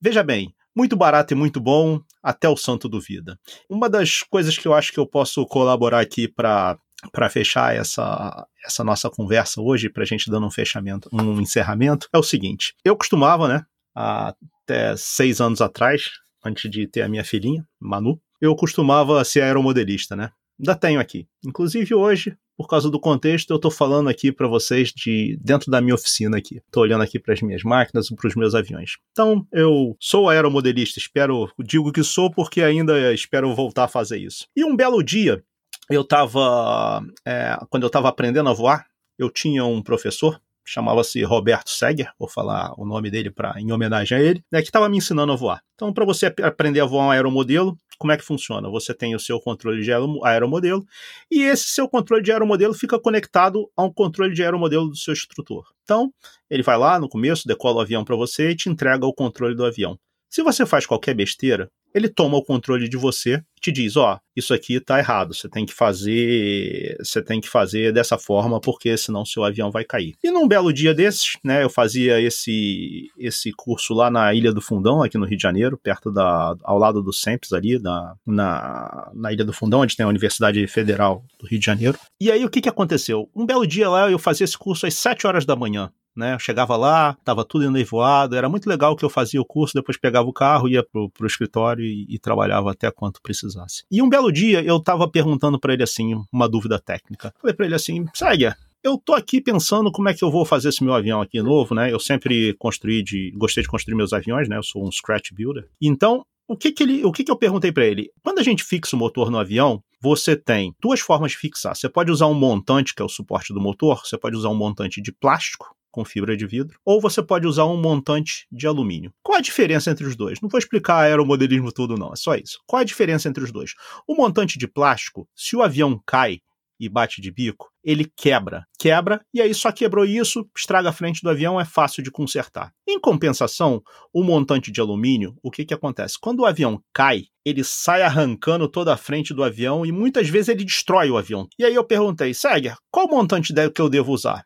veja 0.00 0.24
bem, 0.24 0.52
muito 0.76 0.96
barato 0.96 1.34
e 1.34 1.36
muito 1.36 1.60
bom, 1.60 2.00
até 2.22 2.48
o 2.48 2.56
santo 2.56 2.88
duvida. 2.88 3.38
Uma 3.68 3.88
das 3.88 4.20
coisas 4.20 4.56
que 4.56 4.66
eu 4.66 4.74
acho 4.74 4.92
que 4.92 4.98
eu 4.98 5.06
posso 5.06 5.44
colaborar 5.46 6.00
aqui 6.00 6.28
para 6.28 6.78
para 7.10 7.28
fechar 7.28 7.74
essa, 7.74 8.46
essa 8.64 8.84
nossa 8.84 9.10
conversa 9.10 9.60
hoje, 9.60 9.90
para 9.90 10.04
a 10.04 10.06
gente 10.06 10.30
dando 10.30 10.46
um 10.46 10.50
fechamento, 10.50 11.08
um 11.12 11.40
encerramento, 11.40 12.08
é 12.12 12.18
o 12.18 12.22
seguinte: 12.22 12.74
eu 12.84 12.96
costumava, 12.96 13.48
né, 13.48 13.64
até 13.94 14.96
seis 14.96 15.40
anos 15.40 15.60
atrás, 15.60 16.10
antes 16.44 16.70
de 16.70 16.86
ter 16.86 17.02
a 17.02 17.08
minha 17.08 17.24
filhinha, 17.24 17.66
Manu, 17.80 18.20
eu 18.40 18.54
costumava 18.54 19.24
ser 19.24 19.42
aeromodelista, 19.42 20.14
né? 20.14 20.30
Ainda 20.60 20.74
tenho 20.76 21.00
aqui. 21.00 21.26
Inclusive 21.44 21.94
hoje, 21.94 22.36
por 22.62 22.68
causa 22.68 22.88
do 22.88 23.00
contexto, 23.00 23.50
eu 23.50 23.56
estou 23.56 23.70
falando 23.70 24.08
aqui 24.08 24.30
para 24.30 24.46
vocês 24.46 24.92
de 24.92 25.36
dentro 25.42 25.70
da 25.70 25.80
minha 25.80 25.94
oficina 25.94 26.38
aqui. 26.38 26.58
Estou 26.58 26.84
olhando 26.84 27.02
aqui 27.02 27.18
para 27.18 27.34
as 27.34 27.42
minhas 27.42 27.64
máquinas, 27.64 28.08
para 28.08 28.28
os 28.28 28.36
meus 28.36 28.54
aviões. 28.54 28.98
Então, 29.10 29.44
eu 29.52 29.96
sou 29.98 30.28
aeromodelista, 30.28 31.00
espero, 31.00 31.50
digo 31.58 31.90
que 31.90 32.04
sou 32.04 32.30
porque 32.30 32.62
ainda 32.62 33.12
espero 33.12 33.52
voltar 33.54 33.84
a 33.84 33.88
fazer 33.88 34.18
isso. 34.18 34.46
E 34.56 34.64
um 34.64 34.76
belo 34.76 35.02
dia, 35.02 35.42
eu 35.90 36.02
estava, 36.02 37.02
é, 37.26 37.58
quando 37.68 37.82
eu 37.82 37.88
estava 37.88 38.08
aprendendo 38.08 38.48
a 38.48 38.52
voar, 38.52 38.86
eu 39.18 39.28
tinha 39.28 39.64
um 39.64 39.82
professor 39.82 40.40
chamava-se 40.64 41.22
Roberto 41.22 41.70
Seger, 41.70 42.10
vou 42.18 42.28
falar 42.28 42.72
o 42.78 42.84
nome 42.84 43.10
dele 43.10 43.30
para 43.30 43.60
em 43.60 43.72
homenagem 43.72 44.16
a 44.16 44.20
ele, 44.20 44.44
né, 44.50 44.60
que 44.60 44.68
estava 44.68 44.88
me 44.88 44.98
ensinando 44.98 45.32
a 45.32 45.36
voar. 45.36 45.60
Então, 45.74 45.92
para 45.92 46.04
você 46.04 46.32
aprender 46.42 46.80
a 46.80 46.84
voar 46.84 47.06
um 47.06 47.10
aeromodelo, 47.10 47.76
como 47.98 48.12
é 48.12 48.16
que 48.16 48.24
funciona? 48.24 48.68
Você 48.68 48.92
tem 48.92 49.14
o 49.14 49.20
seu 49.20 49.38
controle 49.40 49.82
de 49.82 49.92
aeromodelo 49.92 50.84
e 51.30 51.42
esse 51.42 51.68
seu 51.68 51.88
controle 51.88 52.22
de 52.22 52.32
aeromodelo 52.32 52.74
fica 52.74 52.98
conectado 52.98 53.70
a 53.76 53.84
um 53.84 53.92
controle 53.92 54.34
de 54.34 54.42
aeromodelo 54.42 54.88
do 54.88 54.96
seu 54.96 55.12
instrutor. 55.12 55.64
Então, 55.84 56.12
ele 56.50 56.62
vai 56.62 56.76
lá 56.76 56.98
no 56.98 57.08
começo, 57.08 57.46
decola 57.46 57.76
o 57.76 57.80
avião 57.80 58.04
para 58.04 58.16
você 58.16 58.50
e 58.50 58.56
te 58.56 58.68
entrega 58.68 59.06
o 59.06 59.14
controle 59.14 59.54
do 59.54 59.64
avião. 59.64 59.96
Se 60.32 60.42
você 60.42 60.64
faz 60.64 60.86
qualquer 60.86 61.12
besteira, 61.12 61.68
ele 61.94 62.08
toma 62.08 62.38
o 62.38 62.42
controle 62.42 62.88
de 62.88 62.96
você 62.96 63.42
e 63.54 63.60
te 63.60 63.70
diz, 63.70 63.98
ó, 63.98 64.14
oh, 64.14 64.18
isso 64.34 64.54
aqui 64.54 64.80
tá 64.80 64.98
errado, 64.98 65.34
você 65.34 65.46
tem 65.46 65.66
que 65.66 65.74
fazer, 65.74 66.96
você 66.98 67.22
tem 67.22 67.38
que 67.38 67.50
fazer 67.50 67.92
dessa 67.92 68.16
forma 68.16 68.58
porque 68.58 68.96
senão 68.96 69.26
seu 69.26 69.44
avião 69.44 69.70
vai 69.70 69.84
cair. 69.84 70.14
E 70.24 70.30
num 70.30 70.48
belo 70.48 70.72
dia 70.72 70.94
desses, 70.94 71.34
né, 71.44 71.62
eu 71.62 71.68
fazia 71.68 72.18
esse 72.18 73.10
esse 73.18 73.52
curso 73.52 73.92
lá 73.92 74.10
na 74.10 74.32
Ilha 74.32 74.54
do 74.54 74.62
Fundão, 74.62 75.02
aqui 75.02 75.18
no 75.18 75.26
Rio 75.26 75.36
de 75.36 75.42
Janeiro, 75.42 75.76
perto 75.76 76.10
da 76.10 76.56
ao 76.62 76.78
lado 76.78 77.02
do 77.02 77.12
SEMPS 77.12 77.52
ali, 77.52 77.78
da, 77.78 78.14
na, 78.26 79.12
na 79.14 79.34
Ilha 79.34 79.44
do 79.44 79.52
Fundão, 79.52 79.80
onde 79.80 79.94
tem 79.94 80.06
a 80.06 80.08
Universidade 80.08 80.66
Federal 80.66 81.22
do 81.38 81.46
Rio 81.46 81.58
de 81.58 81.66
Janeiro. 81.66 81.98
E 82.18 82.32
aí 82.32 82.42
o 82.42 82.48
que 82.48 82.62
que 82.62 82.70
aconteceu? 82.70 83.28
Um 83.36 83.44
belo 83.44 83.66
dia 83.66 83.90
lá 83.90 84.10
eu 84.10 84.18
fazia 84.18 84.44
esse 84.44 84.56
curso 84.56 84.86
às 84.86 84.94
7 84.94 85.26
horas 85.26 85.44
da 85.44 85.54
manhã 85.54 85.92
né? 86.16 86.34
Eu 86.34 86.38
chegava 86.38 86.76
lá, 86.76 87.16
tava 87.24 87.44
tudo 87.44 87.64
enevoado, 87.64 88.36
era 88.36 88.48
muito 88.48 88.68
legal 88.68 88.96
que 88.96 89.04
eu 89.04 89.10
fazia 89.10 89.40
o 89.40 89.44
curso, 89.44 89.74
depois 89.74 89.98
pegava 89.98 90.28
o 90.28 90.32
carro, 90.32 90.68
ia 90.68 90.82
pro, 90.82 91.10
pro 91.10 91.26
escritório 91.26 91.84
e, 91.84 92.06
e, 92.08 92.18
trabalhava 92.18 92.70
até 92.70 92.90
quanto 92.90 93.20
precisasse. 93.22 93.84
E 93.90 94.02
um 94.02 94.08
belo 94.08 94.32
dia 94.32 94.62
eu 94.62 94.80
tava 94.80 95.08
perguntando 95.08 95.58
para 95.58 95.72
ele 95.72 95.82
assim, 95.82 96.14
uma 96.32 96.48
dúvida 96.48 96.78
técnica. 96.78 97.32
Falei 97.40 97.54
para 97.54 97.66
ele 97.66 97.74
assim, 97.74 98.04
Saia, 98.14 98.56
eu 98.82 98.98
tô 98.98 99.14
aqui 99.14 99.40
pensando 99.40 99.92
como 99.92 100.08
é 100.08 100.14
que 100.14 100.24
eu 100.24 100.30
vou 100.30 100.44
fazer 100.44 100.70
esse 100.70 100.82
meu 100.82 100.94
avião 100.94 101.20
aqui 101.20 101.40
novo, 101.40 101.74
né? 101.74 101.92
Eu 101.92 102.00
sempre 102.00 102.54
construí 102.54 103.02
de, 103.02 103.32
gostei 103.36 103.62
de 103.62 103.68
construir 103.68 103.94
meus 103.94 104.12
aviões, 104.12 104.48
né? 104.48 104.56
Eu 104.56 104.62
sou 104.62 104.86
um 104.86 104.90
scratch 104.90 105.32
builder. 105.32 105.68
Então, 105.80 106.24
o 106.48 106.56
que 106.56 106.72
que 106.72 106.82
ele, 106.82 107.04
o 107.04 107.12
que 107.12 107.22
que 107.24 107.30
eu 107.30 107.36
perguntei 107.36 107.70
para 107.70 107.86
ele? 107.86 108.10
Quando 108.22 108.40
a 108.40 108.42
gente 108.42 108.64
fixa 108.64 108.96
o 108.96 108.98
motor 108.98 109.30
no 109.30 109.38
avião, 109.38 109.82
você 110.00 110.36
tem 110.36 110.74
duas 110.80 111.00
formas 111.00 111.30
de 111.30 111.38
fixar. 111.38 111.76
Você 111.76 111.88
pode 111.88 112.10
usar 112.10 112.26
um 112.26 112.34
montante, 112.34 112.94
que 112.94 113.00
é 113.00 113.04
o 113.04 113.08
suporte 113.08 113.54
do 113.54 113.60
motor, 113.60 114.04
você 114.04 114.18
pode 114.18 114.36
usar 114.36 114.48
um 114.48 114.54
montante 114.54 115.00
de 115.00 115.12
plástico, 115.12 115.74
com 115.92 116.04
fibra 116.04 116.36
de 116.36 116.46
vidro, 116.46 116.76
ou 116.84 117.00
você 117.00 117.22
pode 117.22 117.46
usar 117.46 117.66
um 117.66 117.80
montante 117.80 118.46
de 118.50 118.66
alumínio. 118.66 119.12
Qual 119.22 119.38
a 119.38 119.42
diferença 119.42 119.90
entre 119.90 120.06
os 120.06 120.16
dois? 120.16 120.40
Não 120.40 120.48
vou 120.48 120.58
explicar 120.58 121.02
aeromodelismo 121.02 121.70
tudo, 121.70 121.96
não, 121.96 122.12
é 122.12 122.16
só 122.16 122.34
isso. 122.34 122.58
Qual 122.66 122.80
a 122.80 122.84
diferença 122.84 123.28
entre 123.28 123.44
os 123.44 123.52
dois? 123.52 123.74
O 124.08 124.16
montante 124.16 124.58
de 124.58 124.66
plástico, 124.66 125.28
se 125.36 125.54
o 125.54 125.62
avião 125.62 126.02
cai 126.04 126.40
e 126.80 126.88
bate 126.88 127.20
de 127.20 127.30
bico, 127.30 127.70
ele 127.84 128.10
quebra. 128.16 128.66
Quebra, 128.76 129.20
e 129.32 129.40
aí 129.40 129.54
só 129.54 129.70
quebrou 129.70 130.04
isso, 130.04 130.44
estraga 130.56 130.88
a 130.88 130.92
frente 130.92 131.22
do 131.22 131.30
avião, 131.30 131.60
é 131.60 131.64
fácil 131.64 132.02
de 132.02 132.10
consertar. 132.10 132.72
Em 132.88 132.98
compensação, 132.98 133.80
o 134.12 134.24
montante 134.24 134.72
de 134.72 134.80
alumínio, 134.80 135.36
o 135.44 135.50
que, 135.50 135.64
que 135.64 135.74
acontece? 135.74 136.16
Quando 136.20 136.40
o 136.40 136.46
avião 136.46 136.82
cai, 136.92 137.26
ele 137.44 137.62
sai 137.62 138.02
arrancando 138.02 138.68
toda 138.68 138.92
a 138.92 138.96
frente 138.96 139.32
do 139.32 139.44
avião 139.44 139.86
e 139.86 139.92
muitas 139.92 140.28
vezes 140.28 140.48
ele 140.48 140.64
destrói 140.64 141.08
o 141.08 141.16
avião. 141.16 141.46
E 141.56 141.64
aí 141.64 141.74
eu 141.74 141.84
perguntei, 141.84 142.34
Seger, 142.34 142.76
qual 142.90 143.06
montante 143.06 143.52
que 143.72 143.80
eu 143.80 143.88
devo 143.88 144.12
usar? 144.12 144.44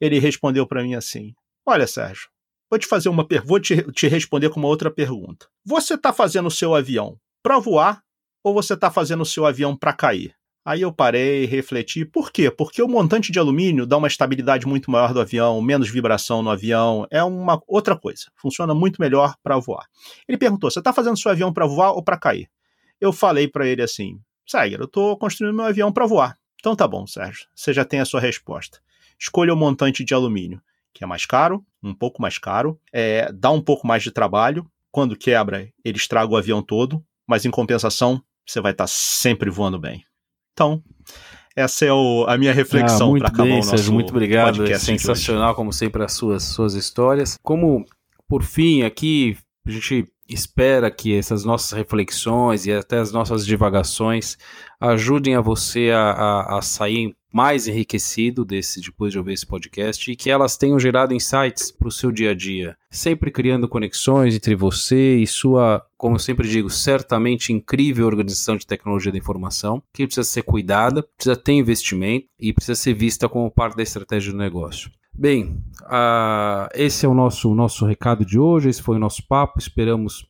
Ele 0.00 0.18
respondeu 0.18 0.66
para 0.66 0.82
mim 0.82 0.94
assim: 0.94 1.34
Olha, 1.66 1.86
Sérgio, 1.86 2.28
vou 2.70 2.78
te 2.78 2.86
fazer 2.86 3.08
uma 3.08 3.26
per... 3.26 3.44
vou 3.44 3.60
te, 3.60 3.82
te 3.92 4.08
responder 4.08 4.48
com 4.48 4.58
uma 4.58 4.68
outra 4.68 4.90
pergunta. 4.90 5.46
Você 5.64 5.94
está 5.94 6.12
fazendo 6.12 6.46
o 6.46 6.50
seu 6.50 6.74
avião 6.74 7.18
para 7.42 7.58
voar 7.58 8.02
ou 8.42 8.54
você 8.54 8.74
está 8.74 8.90
fazendo 8.90 9.22
o 9.22 9.26
seu 9.26 9.44
avião 9.44 9.76
para 9.76 9.92
cair? 9.92 10.34
Aí 10.64 10.82
eu 10.82 10.92
parei, 10.92 11.46
refleti, 11.46 12.04
por 12.04 12.30
quê? 12.30 12.50
Porque 12.50 12.82
o 12.82 12.88
montante 12.88 13.32
de 13.32 13.38
alumínio 13.38 13.86
dá 13.86 13.96
uma 13.96 14.08
estabilidade 14.08 14.66
muito 14.66 14.90
maior 14.90 15.12
do 15.14 15.20
avião, 15.20 15.60
menos 15.60 15.88
vibração 15.88 16.42
no 16.42 16.50
avião, 16.50 17.06
é 17.10 17.24
uma 17.24 17.60
outra 17.66 17.96
coisa. 17.96 18.26
Funciona 18.36 18.74
muito 18.74 19.00
melhor 19.00 19.34
para 19.42 19.58
voar. 19.58 19.86
Ele 20.28 20.38
perguntou: 20.38 20.70
você 20.70 20.78
está 20.78 20.92
fazendo 20.92 21.18
seu 21.18 21.30
avião 21.30 21.52
para 21.52 21.66
voar 21.66 21.92
ou 21.92 22.02
para 22.02 22.18
cair? 22.18 22.48
Eu 23.00 23.12
falei 23.12 23.48
para 23.48 23.66
ele 23.66 23.82
assim: 23.82 24.18
Sérgio, 24.46 24.78
eu 24.80 24.84
estou 24.84 25.16
construindo 25.18 25.54
meu 25.54 25.66
avião 25.66 25.92
para 25.92 26.06
voar. 26.06 26.38
Então 26.58 26.76
tá 26.76 26.86
bom, 26.86 27.06
Sérgio, 27.06 27.46
você 27.54 27.72
já 27.72 27.84
tem 27.84 28.00
a 28.00 28.04
sua 28.04 28.20
resposta 28.20 28.80
escolha 29.20 29.52
o 29.52 29.56
montante 29.56 30.02
de 30.04 30.14
alumínio, 30.14 30.60
que 30.94 31.04
é 31.04 31.06
mais 31.06 31.26
caro, 31.26 31.64
um 31.82 31.94
pouco 31.94 32.22
mais 32.22 32.38
caro, 32.38 32.80
é, 32.92 33.30
dá 33.32 33.50
um 33.50 33.60
pouco 33.60 33.86
mais 33.86 34.02
de 34.02 34.10
trabalho. 34.10 34.66
Quando 34.90 35.16
quebra, 35.16 35.68
ele 35.84 35.98
estraga 35.98 36.32
o 36.32 36.36
avião 36.36 36.62
todo, 36.62 37.04
mas 37.26 37.44
em 37.44 37.50
compensação, 37.50 38.22
você 38.44 38.60
vai 38.60 38.72
estar 38.72 38.84
tá 38.84 38.88
sempre 38.88 39.50
voando 39.50 39.78
bem. 39.78 40.04
Então, 40.52 40.82
essa 41.54 41.84
é 41.84 41.92
o, 41.92 42.24
a 42.26 42.36
minha 42.36 42.52
reflexão 42.52 43.14
ah, 43.14 43.18
para 43.18 43.28
acabar 43.28 43.44
bem, 43.44 43.52
o 43.52 43.56
nosso 43.56 43.70
Sérgio, 43.70 43.92
muito 43.92 44.10
obrigado. 44.10 44.66
É 44.66 44.78
sensacional, 44.78 45.54
como 45.54 45.72
sempre, 45.72 46.02
as 46.02 46.12
suas, 46.12 46.42
suas 46.42 46.74
histórias. 46.74 47.38
Como, 47.42 47.84
por 48.26 48.42
fim, 48.42 48.82
aqui 48.82 49.36
a 49.64 49.70
gente 49.70 50.06
espera 50.30 50.90
que 50.90 51.14
essas 51.14 51.44
nossas 51.44 51.72
reflexões 51.72 52.66
e 52.66 52.72
até 52.72 52.98
as 52.98 53.12
nossas 53.12 53.44
divagações 53.44 54.38
ajudem 54.80 55.34
a 55.34 55.40
você 55.40 55.90
a, 55.90 56.10
a, 56.10 56.58
a 56.58 56.62
sair 56.62 57.14
mais 57.32 57.68
enriquecido 57.68 58.44
desse 58.44 58.80
depois 58.80 59.12
de 59.12 59.18
ouvir 59.18 59.34
esse 59.34 59.46
podcast 59.46 60.10
e 60.10 60.16
que 60.16 60.30
elas 60.30 60.56
tenham 60.56 60.80
gerado 60.80 61.14
insights 61.14 61.70
para 61.70 61.88
o 61.88 61.92
seu 61.92 62.10
dia 62.10 62.30
a 62.30 62.34
dia, 62.34 62.76
sempre 62.90 63.30
criando 63.30 63.68
conexões 63.68 64.34
entre 64.34 64.54
você 64.54 65.16
e 65.16 65.26
sua, 65.26 65.84
como 65.96 66.16
eu 66.16 66.18
sempre 66.18 66.48
digo, 66.48 66.68
certamente 66.68 67.52
incrível 67.52 68.06
organização 68.06 68.56
de 68.56 68.66
tecnologia 68.66 69.12
da 69.12 69.18
informação, 69.18 69.82
que 69.94 70.06
precisa 70.06 70.24
ser 70.24 70.42
cuidada, 70.42 71.02
precisa 71.02 71.36
ter 71.36 71.52
investimento 71.52 72.26
e 72.38 72.52
precisa 72.52 72.74
ser 72.74 72.94
vista 72.94 73.28
como 73.28 73.50
parte 73.50 73.76
da 73.76 73.82
estratégia 73.82 74.32
do 74.32 74.38
negócio. 74.38 74.90
Bem, 75.20 75.62
uh, 75.82 76.66
esse 76.72 77.04
é 77.04 77.08
o 77.08 77.12
nosso, 77.12 77.54
nosso 77.54 77.84
recado 77.84 78.24
de 78.24 78.38
hoje, 78.38 78.70
esse 78.70 78.82
foi 78.82 78.96
o 78.96 78.98
nosso 78.98 79.22
papo, 79.28 79.58
esperamos 79.58 80.26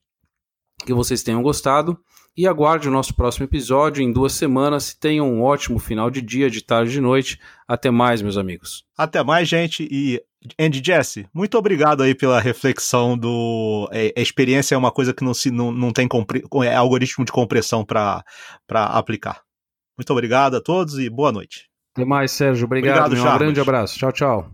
que 0.84 0.92
vocês 0.92 1.22
tenham 1.22 1.40
gostado 1.44 1.96
e 2.36 2.44
aguarde 2.44 2.88
o 2.88 2.90
nosso 2.90 3.14
próximo 3.14 3.44
episódio 3.44 4.02
em 4.02 4.10
duas 4.10 4.32
semanas. 4.32 4.92
Tenham 4.92 5.32
um 5.32 5.42
ótimo 5.42 5.78
final 5.78 6.10
de 6.10 6.20
dia, 6.20 6.50
de 6.50 6.60
tarde, 6.60 6.90
de 6.90 7.00
noite. 7.00 7.38
Até 7.68 7.88
mais, 7.88 8.20
meus 8.20 8.36
amigos. 8.36 8.84
Até 8.98 9.22
mais, 9.22 9.48
gente. 9.48 9.86
E 9.88 10.20
Andy 10.58 10.82
Jesse, 10.84 11.24
muito 11.32 11.56
obrigado 11.56 12.02
aí 12.02 12.12
pela 12.12 12.40
reflexão 12.40 13.16
do. 13.16 13.88
É, 13.92 14.12
a 14.16 14.20
experiência 14.20 14.74
é 14.74 14.78
uma 14.78 14.90
coisa 14.90 15.14
que 15.14 15.22
não, 15.22 15.32
se, 15.32 15.52
não, 15.52 15.70
não 15.70 15.92
tem 15.92 16.08
compre... 16.08 16.42
é 16.64 16.74
algoritmo 16.74 17.24
de 17.24 17.30
compressão 17.30 17.84
para 17.84 18.24
aplicar. 18.68 19.42
Muito 19.96 20.10
obrigado 20.10 20.56
a 20.56 20.60
todos 20.60 20.98
e 20.98 21.08
boa 21.08 21.30
noite. 21.30 21.70
Até 21.94 22.04
mais, 22.04 22.32
Sérgio. 22.32 22.64
Obrigado. 22.64 23.06
obrigado 23.06 23.34
um 23.34 23.38
grande 23.38 23.60
abraço. 23.60 23.96
Tchau, 23.96 24.10
tchau. 24.10 24.50